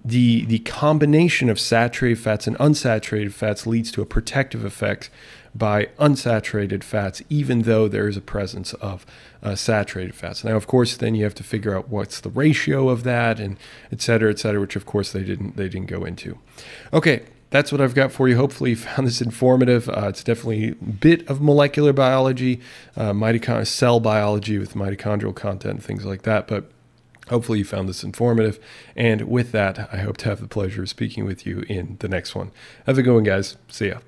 the, 0.04 0.46
the 0.46 0.60
combination 0.60 1.50
of 1.50 1.60
saturated 1.60 2.20
fats 2.20 2.48
and 2.48 2.58
unsaturated 2.58 3.34
fats 3.34 3.68
leads 3.68 3.92
to 3.92 4.02
a 4.02 4.06
protective 4.06 4.64
effect 4.64 5.10
by 5.54 5.86
unsaturated 6.00 6.84
fats, 6.84 7.22
even 7.28 7.64
though 7.64 7.88
there 7.88 8.08
is 8.08 8.16
a 8.16 8.22
presence 8.22 8.74
of 8.76 9.06
uh, 9.42 9.56
saturated 9.56 10.14
fats. 10.14 10.44
Now, 10.44 10.56
of 10.56 10.68
course, 10.68 10.96
then 10.96 11.16
you 11.16 11.24
have 11.24 11.36
to 11.36 11.44
figure 11.44 11.76
out 11.76 11.90
what's 11.90 12.22
the 12.22 12.30
ratio 12.30 12.88
of 12.88 13.04
that, 13.04 13.40
and 13.40 13.58
et 13.92 14.00
cetera, 14.02 14.30
et 14.30 14.40
cetera, 14.40 14.62
which 14.62 14.76
of 14.76 14.86
course 14.86 15.12
they 15.12 15.24
didn't 15.24 15.58
they 15.58 15.68
didn't 15.68 15.88
go 15.88 16.06
into. 16.06 16.38
Okay, 16.94 17.24
that's 17.50 17.72
what 17.72 17.82
I've 17.82 17.96
got 17.96 18.12
for 18.12 18.30
you. 18.30 18.38
Hopefully, 18.38 18.70
you 18.70 18.76
found 18.76 19.08
this 19.08 19.22
informative. 19.22 19.90
Uh, 19.90 20.08
it's 20.10 20.24
definitely 20.24 20.70
a 20.70 20.76
bit 20.76 21.28
of 21.28 21.42
molecular 21.42 21.94
biology, 21.94 22.62
uh, 22.96 23.12
mitochondrial 23.12 23.68
cell 23.68 24.00
biology 24.00 24.60
with 24.60 24.76
mitochondrial 24.76 25.36
content, 25.36 25.84
things 25.84 26.06
like 26.06 26.22
that, 26.22 26.48
but. 26.48 26.72
Hopefully, 27.30 27.60
you 27.60 27.66
found 27.66 27.88
this 27.88 28.04
informative. 28.04 28.60
And 28.96 29.22
with 29.24 29.52
that, 29.52 29.90
I 29.92 29.98
hope 29.98 30.18
to 30.18 30.30
have 30.30 30.42
the 30.42 30.48
pleasure 30.48 30.84
of 30.84 30.90
speaking 30.90 31.26
with 31.26 31.46
you 31.46 31.62
in 31.70 31.98
the 32.00 32.08
next 32.08 32.36
one. 32.36 32.52
Have 32.86 32.98
a 32.98 33.04
good 33.04 33.14
one, 33.14 33.24
guys. 33.24 33.58
See 33.68 33.90
ya. 33.90 34.00